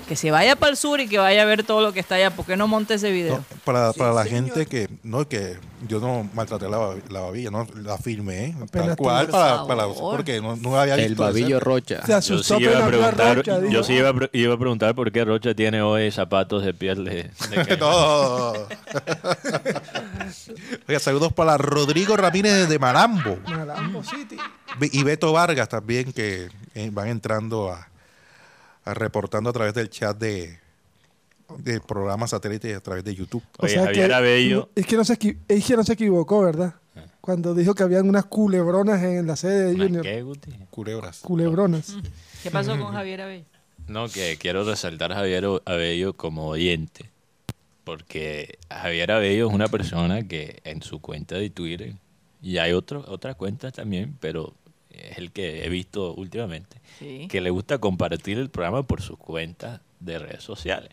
[0.09, 2.15] Que se vaya para el sur y que vaya a ver todo lo que está
[2.15, 2.31] allá.
[2.31, 3.37] ¿Por qué no monte ese video?
[3.37, 7.67] No, para para la gente que no que yo no maltraté la, la babilla, no
[7.77, 11.23] la filmé tal Apenas cual por para, para porque no, no había visto El ese-
[11.23, 12.01] babillo Rocha.
[12.07, 14.59] Se Yo asustó sí iba a preguntar, Rocha, yo sí iba a, pre- iba a
[14.59, 17.77] preguntar por qué Rocha tiene hoy zapatos de piel de, de?
[17.79, 18.53] No.
[20.89, 24.37] Oiga, saludos para Rodrigo Ramírez de Marambo Malambo City.
[24.93, 27.88] Y Beto Vargas también que eh, van entrando a, a
[28.95, 30.59] reportando a través del chat de
[31.57, 33.43] de programas satélites a través de YouTube.
[33.59, 34.69] Oye, Javier Abello.
[34.75, 35.19] Es que, no se
[35.49, 36.75] es que no se equivocó, ¿verdad?
[37.21, 40.03] Cuando dijo que habían unas culebronas en la sede de Junior.
[40.03, 40.51] ¿Qué, Guti?
[40.71, 41.21] Culebras.
[41.21, 41.97] Culebronas.
[42.43, 43.45] ¿Qué pasó con Javier Abello?
[43.87, 47.09] No, que quiero resaltar a Javier Abello como oyente,
[47.85, 51.95] porque Javier Abello es una persona que en su cuenta de Twitter,
[52.43, 54.53] y hay otro, otras cuentas también, pero
[54.99, 57.29] es el que he visto últimamente, Sí.
[57.31, 60.91] que le gusta compartir el programa por sus cuentas de redes sociales.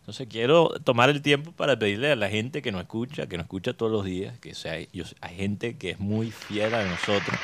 [0.00, 3.44] Entonces quiero tomar el tiempo para pedirle a la gente que nos escucha, que nos
[3.44, 7.38] escucha todos los días, que sea, yo- hay gente que es muy fiel a nosotros,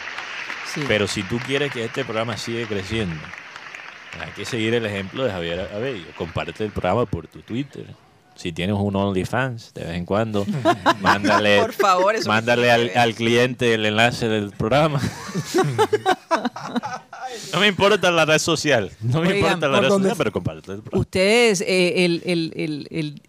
[0.73, 0.81] Sí.
[0.89, 3.17] pero si tú quieres que este programa siga creciendo,
[4.19, 6.07] hay que seguir el ejemplo de Javier Abello.
[6.17, 7.85] Comparte el programa por tu Twitter.
[8.37, 10.45] Si tienes un OnlyFans, de vez en cuando,
[11.01, 15.01] mándale, Por favor, eso mándale al, cliente el enlace del programa.
[17.53, 18.91] no me importa la red social.
[19.01, 21.01] No me Oigan, importa la ¿por red social, pero comparte el programa.
[21.01, 23.23] Ustedes, eh, el, el- el-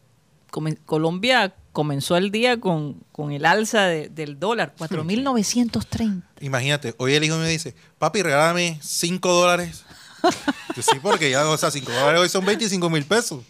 [0.85, 6.23] Colombia comenzó el día con, con el alza de- del dólar, 4.930.
[6.39, 9.83] Imagínate, hoy el hijo me dice, papi, regálame 5 dólares.
[10.75, 13.43] Yo sí, porque ya, o sea, 5 dólares hoy son 25 mil pesos.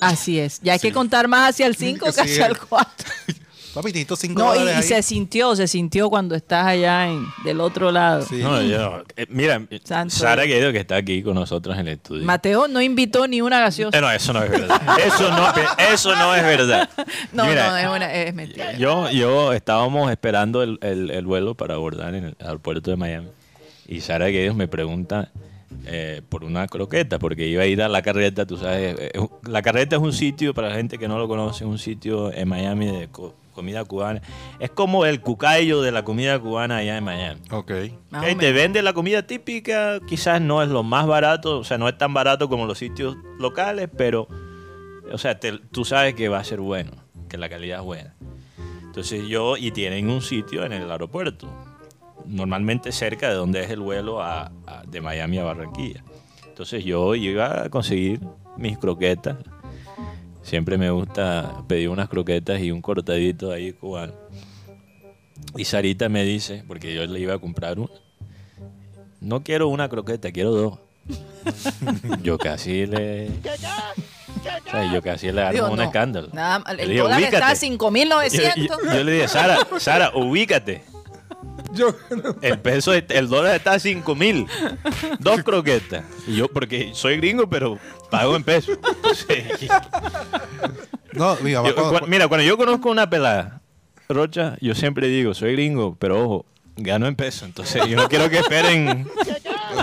[0.00, 0.60] Así es.
[0.62, 2.20] Ya hay que contar más hacia el 5 que Sí.
[2.20, 2.90] hacia el 4.
[3.74, 7.92] Papi, necesito 5 No, y, se sintió, se sintió cuando estás allá en, del otro
[7.92, 8.22] lado.
[8.22, 8.36] Sí.
[8.36, 10.44] No, yo- eh, mira, Santo Sara.
[10.44, 12.24] Guedo que está aquí con nosotros en el estudio.
[12.24, 13.98] Mateo no invitó ni una gaseosa.
[13.98, 14.80] Eh, no, eso no es verdad.
[15.04, 15.52] Eso no,
[15.92, 16.88] eso no es verdad.
[17.34, 18.78] No, Mira, no, es, una, es mentira.
[18.78, 23.28] Yo, yo estábamos esperando el, el- el vuelo para abordar en el aeropuerto de Miami.
[23.86, 25.30] Y Sara Guedes me pregunta
[25.86, 28.96] eh, por una croqueta, porque iba a ir a la carreta, tú sabes.
[28.98, 31.70] eh, es- la carreta es un sitio, para la gente que no lo conoce, es
[31.70, 34.20] un sitio en Miami de co- comida cubana.
[34.60, 37.40] Es como el cucayo de la comida cubana allá en Miami.
[37.50, 37.70] Ok.
[38.38, 41.96] Te vende la comida típica, quizás no es lo más barato, o sea, no es
[41.96, 44.28] tan barato como los sitios locales, pero,
[45.10, 46.90] o sea, te- tú sabes que va a ser bueno,
[47.30, 48.14] que la calidad es buena.
[48.84, 51.48] Entonces yo, y tienen un sitio en el aeropuerto,
[52.26, 56.02] normalmente cerca de donde es el vuelo a- a- de Miami a Barranquilla.
[56.46, 58.20] Entonces yo iba a conseguir
[58.56, 59.36] mis croquetas.
[60.42, 64.12] Siempre me gusta pedir unas croquetas y un cortadito ahí cubano.
[65.56, 67.90] Y Sarita me dice, porque yo le iba a comprar una,
[69.20, 70.78] no quiero una croqueta, quiero dos.
[72.22, 73.28] yo casi le...
[73.28, 75.82] o sea, yo casi le armo Digo, un no.
[75.82, 76.28] escándalo.
[76.32, 77.66] Nada más, Le el dije, dólar está a "Ubícate".
[77.78, 78.54] 5.900.
[78.56, 80.82] Yo, yo- yo le dije, Sara, Sara, ubícate.
[81.72, 81.94] Yo,
[82.42, 84.46] El peso, el dólar está a 5 mil.
[85.18, 86.04] Dos croquetas.
[86.26, 87.78] Y yo, porque soy gringo, pero
[88.10, 88.78] pago en pesos.
[88.96, 89.68] Entonces,
[91.12, 93.60] No, mi mamá yo- cuando- cu- mira, cuando yo conozco una pelada,
[94.08, 96.46] Rocha, yo siempre digo, soy gringo, pero ojo,
[96.76, 97.42] gano en pesos.
[97.44, 99.08] Entonces, yo no quiero que esperen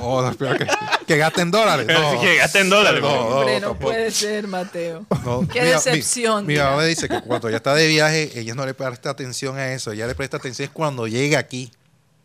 [0.02, 0.66] Oh, no, espera, que,
[1.06, 1.88] que gasten dólares.
[1.88, 3.02] No, que gasten dólares.
[3.02, 5.06] No, no, Hombre, no puede ser, Mateo.
[5.26, 6.46] No, Qué mi- mi- decepción.
[6.46, 6.66] Mi, mira.
[6.66, 9.74] mamá me dice que cuando ella está de viaje, ella no le presta atención a
[9.74, 9.92] eso.
[9.92, 11.72] Ella le presta atención es cuando llega aquí.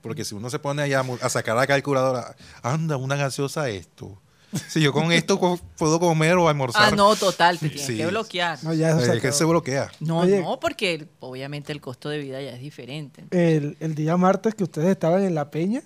[0.00, 4.20] Porque si uno se pone allá a sacar la calculadora, anda, una gaseosa esto.
[4.68, 5.38] Si yo con esto
[5.76, 6.92] puedo comer o almorzar.
[6.94, 7.96] Ah, no, total, te tienes Sí.
[7.98, 8.58] que bloquear.
[8.62, 9.90] no, ya eso se Eh, que se bloquea.
[10.00, 10.40] No, Oye.
[10.40, 13.24] no, porque el- obviamente el costo de vida ya es diferente.
[13.30, 15.82] el, el día martes que ustedes estaban en La Peña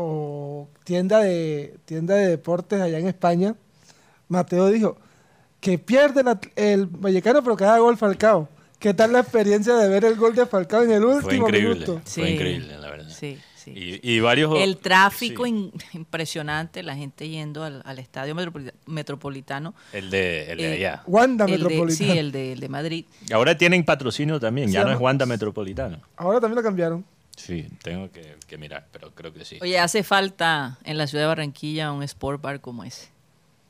[0.00, 3.56] o tienda de tienda de deportes allá en España,
[4.28, 4.96] Mateo dijo
[5.60, 8.48] que pierde la- el Vallecano pero cada gol Falcao.
[8.78, 11.74] ¿Qué tal la experiencia de ver el gol de Falcao en el último Fue increíble.
[11.74, 12.00] minuto?
[12.04, 13.08] Fue increíble, la verdad.
[13.10, 13.72] Sí, sí.
[13.74, 14.56] Y, y varios...
[14.56, 15.50] El tráfico sí.
[15.50, 19.74] in- impresionante, la gente yendo al, al estadio metropolita- metropolitano.
[19.92, 21.02] El de, el de Eh, allá.
[21.08, 22.12] Wanda El de- Metropolitano.
[22.12, 23.04] sí, el de, el de Madrid.
[23.32, 26.00] Ahora tienen patrocinio también, ya no es Wanda Metropolitano.
[26.16, 27.04] Ahora también lo cambiaron.
[27.38, 29.58] Sí, tengo que, que mirar, pero creo que sí.
[29.62, 33.08] Oye, hace falta en la ciudad de Barranquilla un sport bar como ese.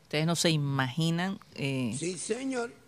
[0.05, 1.95] Ustedes no se imaginan eh,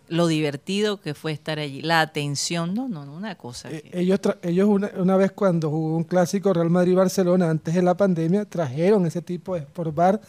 [0.07, 1.81] lo divertido que fue estar allí.
[1.83, 3.71] La atención, no, no, no, una cosa.
[3.71, 7.75] Eh, que- ellos tra- ellos una, una vez cuando jugó un clásico Real Madrid-Barcelona antes
[7.75, 10.19] de la pandemia, trajeron ese tipo de sport bar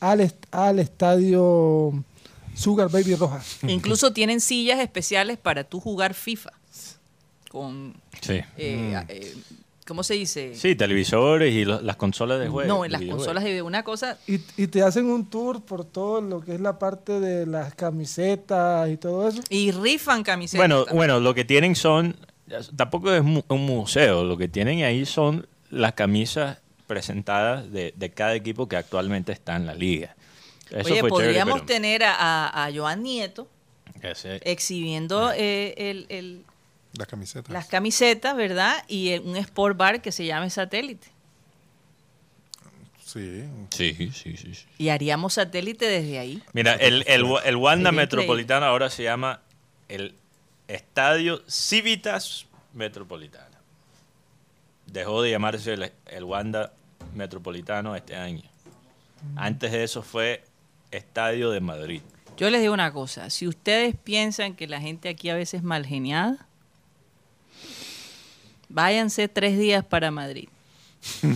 [0.00, 2.04] al, est- al estadio
[2.54, 3.58] Sugar Baby Rojas.
[3.66, 6.52] Incluso tienen sillas especiales para tú jugar FIFA.
[7.50, 8.40] Con Sí.
[8.56, 9.34] eh, eh,
[9.86, 10.54] ¿cómo se dice?
[10.54, 12.68] Sí, televisores y lo- las consolas de juego.
[12.68, 14.18] no, en las consolas de una cosa.
[14.26, 17.74] Y, y te hacen un tour por todo lo que es la parte de las
[17.74, 19.42] camisetas y todo eso.
[19.50, 20.58] Y rifan camisetas.
[20.60, 20.96] Bueno, también.
[20.96, 22.16] bueno, lo que tienen son,
[22.76, 28.10] tampoco es mu- un museo, lo que tienen ahí son las camisas presentadas de, de
[28.10, 30.14] cada equipo que actualmente está en la liga.
[30.70, 32.14] Eso Oye, fue chévere, podríamos pero tener a,
[32.48, 33.46] a- a Joan Nieto
[34.02, 36.44] ese- exhibiendo eh, el- el-
[36.96, 37.52] La camiseta.
[37.52, 38.84] las camisetas, ¿verdad?
[38.88, 41.08] Y el- un sport bar que se llame Satélite.
[43.04, 43.44] Sí.
[43.70, 44.66] sí, sí, sí, sí.
[44.78, 46.42] Y haríamos satélite desde ahí.
[46.52, 49.40] Mira, el, el, el Wanda Sería Metropolitano ahora se llama
[49.88, 50.14] el
[50.66, 53.56] Estadio Civitas Metropolitana.
[54.86, 56.72] Dejó de llamarse el, el Wanda
[57.14, 58.42] Metropolitano este año.
[59.36, 60.42] Antes de eso fue
[60.90, 62.02] Estadio de Madrid.
[62.36, 65.62] Yo les digo una cosa, si ustedes piensan que la gente aquí a veces es
[65.62, 66.48] mal geniada,
[68.74, 70.48] váyanse tres días para Madrid.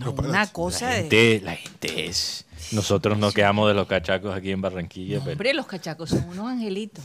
[0.00, 1.00] No, una cosa La de...
[1.02, 2.44] gente, la gente es...
[2.72, 6.48] Nosotros nos quedamos de los cachacos aquí en Barranquilla, pero Hombre, los cachacos son unos
[6.48, 7.04] angelitos.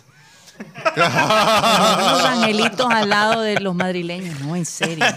[0.58, 5.06] Son unos angelitos al lado de los madrileños, no, en serio.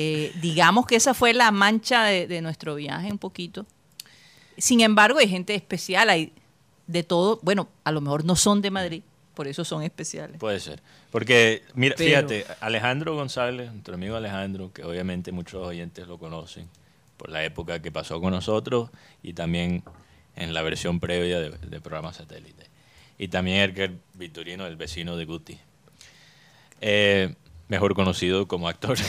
[0.00, 3.66] Eh, digamos que esa fue la mancha de, de nuestro viaje un poquito.
[4.56, 6.32] Sin embargo, hay gente especial, hay
[6.86, 7.40] de todo.
[7.42, 9.02] Bueno, a lo mejor no son de Madrid,
[9.38, 10.36] por eso son especiales.
[10.40, 10.82] puede ser.
[11.12, 16.68] Porque, mira, Pero- fíjate, Alejandro González, nuestro amigo Alejandro, que obviamente muchos oyentes lo conocen
[17.16, 18.90] por la época que pasó con nosotros
[19.22, 19.84] y también
[20.34, 22.66] en la versión previa de, de programa satélite.
[23.16, 25.56] Y también Edgar Vitorino, el vecino de Guti.
[26.80, 27.32] Eh,
[27.68, 28.98] mejor conocido como actor.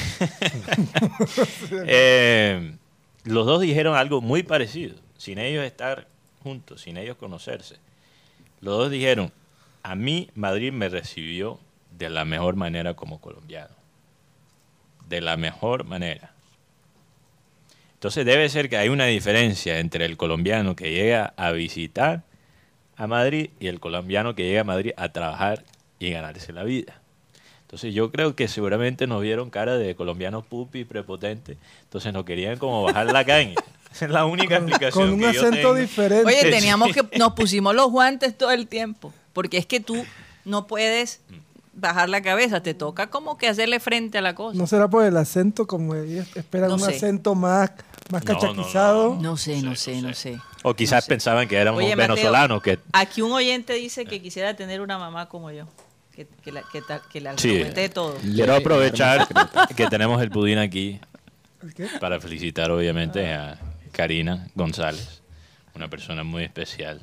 [1.87, 2.75] Eh,
[3.23, 6.07] los dos dijeron algo muy parecido, sin ellos estar
[6.43, 7.77] juntos, sin ellos conocerse.
[8.61, 9.31] Los dos dijeron,
[9.83, 11.59] a mí Madrid me recibió
[11.97, 13.75] de la mejor manera como colombiano.
[15.07, 16.33] De la mejor manera.
[17.93, 22.23] Entonces debe ser que hay una diferencia entre el colombiano que llega a visitar
[22.95, 25.63] a Madrid y el colombiano que llega a Madrid a trabajar
[25.99, 27.01] y ganarse la vida.
[27.61, 31.57] Entonces yo creo que seguramente nos vieron cara de colombianos pupi, prepotentes.
[31.83, 33.55] Entonces nos querían como bajar la caña.
[33.91, 35.73] Esa es la única explicación Con un que yo acento tengo.
[35.75, 36.25] diferente.
[36.25, 40.05] Oye, teníamos que, nos pusimos los guantes todo el tiempo, porque es que tú
[40.45, 41.21] no puedes
[41.73, 44.57] bajar la cabeza, te toca como que hacerle frente a la cosa.
[44.57, 46.95] ¿No será por el acento como ellos esperan No un sé.
[46.95, 47.71] acento más,
[48.11, 49.15] más No, no, cachaquizado?
[49.21, 50.39] No sé, no No sé, sé, no sé.
[50.63, 52.61] O quizás pensaban que éramos Oye, Mateo, venezolanos.
[52.61, 55.65] Que, Aquí un oyente dice que quisiera tener una mamá como yo,
[56.13, 57.51] que, que la, que, ta- que la Sí.
[57.51, 58.15] alcahuete de todo.
[58.15, 59.25] Quiero aprovechar
[59.75, 60.99] que tenemos el pudín aquí
[61.77, 61.87] ¿Qué?
[62.01, 63.57] para felicitar obviamente a
[63.93, 65.21] Karina González,
[65.75, 66.99] una persona muy especial.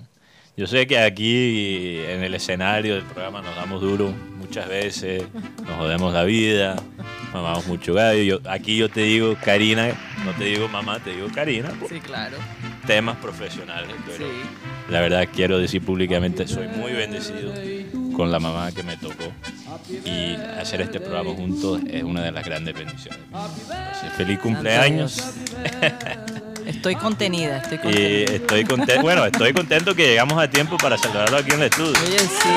[0.57, 5.23] Yo sé que aquí en el escenario del programa nos damos duro muchas veces,
[5.67, 6.77] nos jodemos la vida,
[7.35, 8.23] mamamos mucho gallo.
[8.23, 9.89] Yo- aquí yo te digo Karina,
[10.25, 12.39] no te digo mamá, te digo Karina, Sí, claro.
[12.87, 14.33] temas profesionales, pero Sí.
[14.89, 17.53] la verdad quiero decir públicamente, soy muy bendecido
[18.17, 19.31] con la mamá que me tocó
[20.07, 23.21] y hacer este programa juntos es una de las grandes bendiciones.
[23.27, 25.21] Entonces, feliz cumpleaños
[26.67, 28.33] Estoy contenida, estoy y contenida.
[28.33, 31.93] estoy contento, bueno, estoy contento que llegamos a tiempo para celebrarlo aquí en el estudio.
[32.05, 32.49] Oye, sí.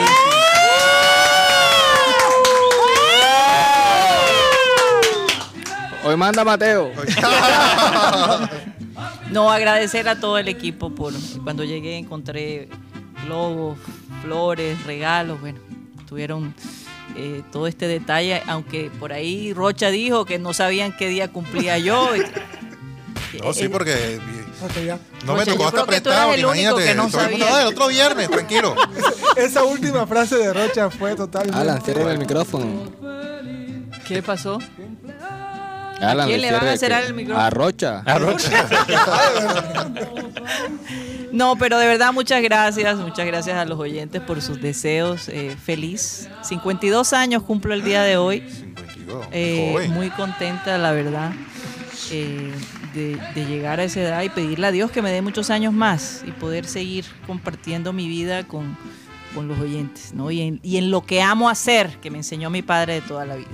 [6.04, 6.92] Hoy manda Mateo.
[9.32, 12.68] No, agradecer a todo el equipo por cuando llegué encontré
[13.26, 13.78] globos,
[14.24, 15.60] flores, regalos, bueno,
[16.08, 16.56] tuvieron
[17.16, 21.78] eh, todo este detalle, aunque por ahí Rocha dijo que no sabían qué día cumplía
[21.78, 22.10] yo.
[23.44, 24.20] No, sí, Eh, porque
[25.26, 26.84] no me Rocha, tocó hasta prestado, imagínate.
[26.86, 27.58] que no todo el mundo, sabía.
[27.58, 28.76] "Ah, el otro viernes, tranquilo.
[29.36, 31.58] Esa última frase de Rocha fue totalmente.
[31.60, 32.92] Alan, cierra el micrófono.
[34.08, 34.60] ¿Qué pasó?
[36.02, 37.46] Alan, quién le van a cerrar el micrófono?
[37.46, 38.04] A Rocha.
[41.32, 45.30] No, pero de verdad muchas gracias, muchas gracias a los oyentes por sus deseos.
[45.30, 46.28] eh, feliz.
[46.42, 48.42] 52 años cumplo el día de hoy.
[48.50, 51.32] 52, Eh, muy contenta, la verdad,
[52.12, 52.52] eh,
[52.94, 55.74] de, de llegar a esa edad y pedirle a Dios que me dé muchos años
[55.74, 58.78] más y poder seguir compartiendo mi vida con,
[59.36, 60.32] con los oyentes, ¿no?
[60.32, 63.26] Y en, y en lo que amo hacer, que me enseñó mi padre de toda
[63.26, 63.48] la vida.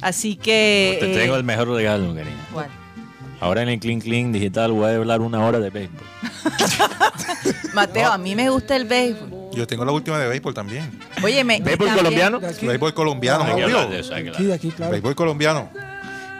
[0.00, 0.96] Así que...
[1.00, 2.36] Te eh, tengo el mejor regalo, Karina.
[2.52, 2.68] ¿cuál?
[3.40, 6.00] Ahora en el Clean Clean Digital voy a hablar una hora de béisbol.
[7.74, 9.50] Mateo, a mí me gusta el béisbol.
[9.52, 10.90] Yo tengo la última de béisbol también.
[11.22, 11.60] Oye, me...
[11.60, 12.40] ¿Béisbol también- colombiano?
[12.40, 13.76] Béisbol colombiano, Hay que obvio.
[13.78, 14.40] hablar de eso, hay que hablar.
[14.40, 14.92] aquí, de aquí, claro.
[14.92, 15.70] Béisbol colombiano.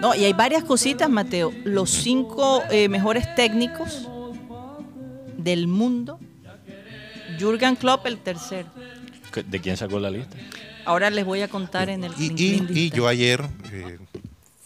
[0.03, 1.53] No, y hay varias cositas, Mateo.
[1.65, 4.09] Los cinco eh, mejores técnicos
[5.39, 6.19] del mundo.
[7.39, 8.69] Jürgen Klopp, el tercero.
[9.47, 10.37] ¿De quién sacó la lista?
[10.85, 12.33] Ahora les voy a contar en el Y,
[12.69, 13.43] y- yo ayer
[13.73, 13.99] eh,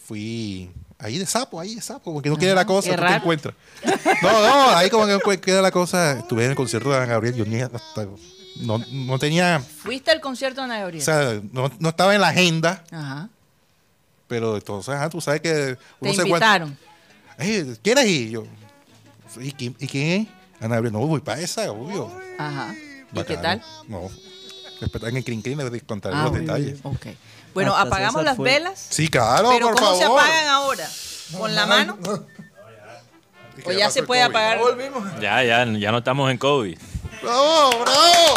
[0.05, 3.53] fui ahí de sapo, ahí de sapo, porque no queda la cosa, tú te encuentras.
[4.23, 6.17] No, no, ahí como que queda la cosa.
[6.19, 8.07] Estuve en el concierto de Ana Gabriel, yo ni hasta-
[8.61, 11.03] no, no tenía, ¿Fuiste al concierto de Ana o Gabriel?
[11.03, 13.29] sea, no, no estaba en la agenda, Ajá.
[14.27, 16.55] Pero entonces, ajá, tú sabes que Te uno se encuentra.
[16.57, 16.77] invitaron.
[17.39, 18.29] "Eh, ¿Quieres ir?
[18.29, 18.43] Yo,
[19.39, 20.63] ¿y quién, ¿y quién es?
[20.63, 22.11] Ana Gabriel, no, voy para esa, obvio.
[22.37, 22.75] Ajá.
[23.13, 23.61] ¿Y qué tal?
[23.87, 24.09] No,
[25.07, 26.45] en el crin crin les contaré Ah, los bueno.
[26.53, 26.79] detalles.
[26.83, 27.07] Ok.
[27.53, 28.51] Bueno, Hasta apagamos las fue.
[28.53, 28.85] velas.
[28.89, 30.19] Sí, claro, Pero por ¿cómo se favor.
[30.21, 30.87] apagan ahora?
[31.37, 31.97] ¿Con la mano?
[33.65, 34.59] ¿O ya se puede apagar?
[35.19, 36.77] Ya, ya, ya no estamos en COVID.
[37.23, 38.35] ¡Bravo, bravo!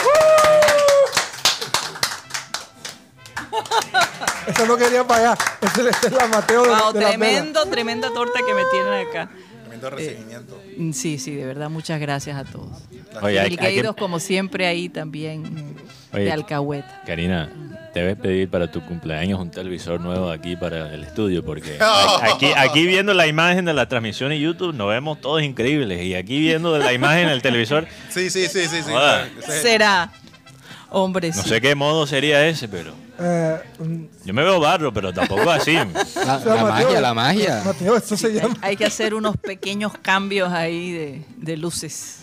[4.47, 5.39] Esa no quería pagar.
[5.61, 9.07] Esa es- esa es la Mateo de, Wow, de tremendo, tremenda torta que me tienen
[9.09, 9.31] acá.
[9.63, 10.63] Tremendo recibimiento.
[10.77, 12.69] Mm, Sí, sí, de verdad, muchas gracias a todos.
[13.23, 15.77] Oye, hay, hay Miguelitos, que, como siempre, ahí también
[16.13, 16.25] Oye.
[16.25, 17.03] de alcahueta.
[17.07, 17.51] Karina,
[17.95, 21.77] debes pedir para tu cumpleaños un televisor nuevo aquí para el estudio, porque
[22.23, 26.15] aquí, aquí viendo la imagen de la transmisión en YouTube nos vemos todos increíbles y
[26.15, 28.83] aquí viendo la imagen en el televisor, Sí, sí, sí, sí.
[29.61, 30.13] Será.
[30.93, 31.49] Hombre, no sí.
[31.49, 33.59] sé qué modo sería ese, pero Eh,
[34.25, 35.75] yo me veo barro, pero tampoco así.
[35.75, 37.63] La, o sea, la Mateo, magia, la magia.
[37.65, 38.57] Mateo, esto se llama.
[38.63, 42.21] Hay que hacer unos pequeños cambios ahí de, de luces.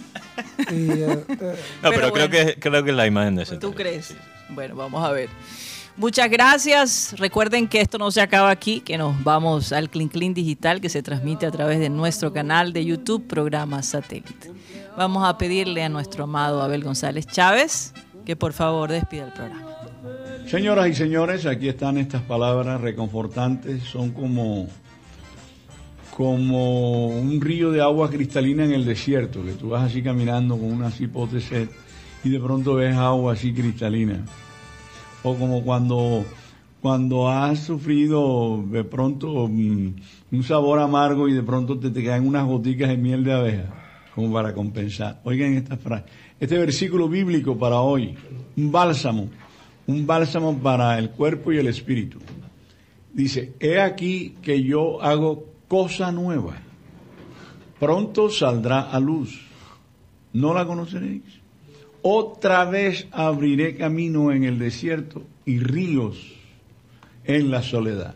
[0.72, 2.30] y, eh, eh, No, Pero pero, creo, bueno.
[2.30, 3.58] que, creo que es la imagen de ese.
[3.58, 4.08] ¿Tú crees?
[4.08, 4.16] sí.
[4.50, 5.30] Bueno, vamos a ver.
[5.98, 7.16] Muchas gracias.
[7.18, 10.90] Recuerden que esto no se acaba aquí, que nos vamos al Clean Clean Digital que
[10.90, 14.52] se transmite a través de nuestro canal de YouTube, programa Satélite.
[14.96, 17.94] Vamos a pedirle a nuestro amado Abel González Chávez
[18.26, 19.67] que por favor despida el programa.
[20.48, 24.68] Señoras y señores, aquí están estas palabras reconfortantes, son como,
[26.16, 30.72] como un río de agua cristalina en el desierto, que tú vas así caminando con
[30.72, 31.68] una cipote sed
[32.24, 34.24] y de pronto ves agua así cristalina.
[35.22, 36.24] O como cuando,
[36.82, 39.96] cuando has sufrido de pronto mm,
[40.32, 43.66] un sabor amargo y de pronto te, te caen unas goticas de miel de abeja,
[44.16, 45.20] como para compensar.
[45.26, 46.06] Oigan esta frase,
[46.40, 48.16] este versículo bíblico para hoy,
[48.56, 49.28] un bálsamo,
[49.88, 52.20] un bálsamo para el cuerpo y el espíritu.
[53.14, 56.58] Dice, he aquí que yo hago cosa nueva,
[57.80, 59.42] pronto saldrá a luz,
[60.34, 61.24] ¿no la conoceréis?
[62.02, 66.34] Otra vez abriré camino en el desierto y ríos
[67.24, 68.16] en la soledad.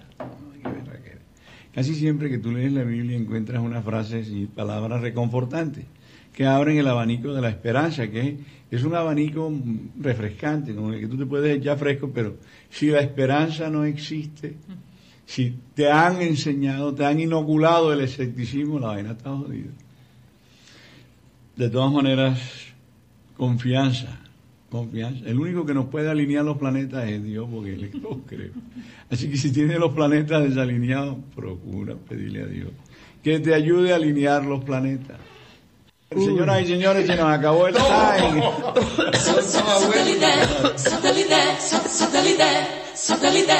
[1.73, 5.85] Casi siempre que tú lees la Biblia encuentras unas frases y palabras reconfortantes
[6.33, 8.39] que abren el abanico de la esperanza, que
[8.71, 9.51] es, es un abanico
[9.99, 12.37] refrescante, con el que tú te puedes echar fresco, pero
[12.69, 14.55] si la esperanza no existe,
[15.25, 19.71] si te han enseñado, te han inoculado el escepticismo, la vaina está jodida.
[21.55, 22.39] De todas maneras,
[23.37, 24.19] confianza,
[24.69, 25.25] confianza.
[25.25, 28.53] El único que nos puede alinear los planetas es Dios, porque Él lo creo.
[29.09, 32.71] Así que si tienes los planetas desalineados, procura pedirle a Dios
[33.23, 35.17] que te ayude a alinear los planetas.
[36.13, 38.43] Señoras y señores, se nos acabó el time.
[39.13, 40.27] Satellite,
[40.75, 41.35] satellite,
[41.87, 43.55] satellite, satellite.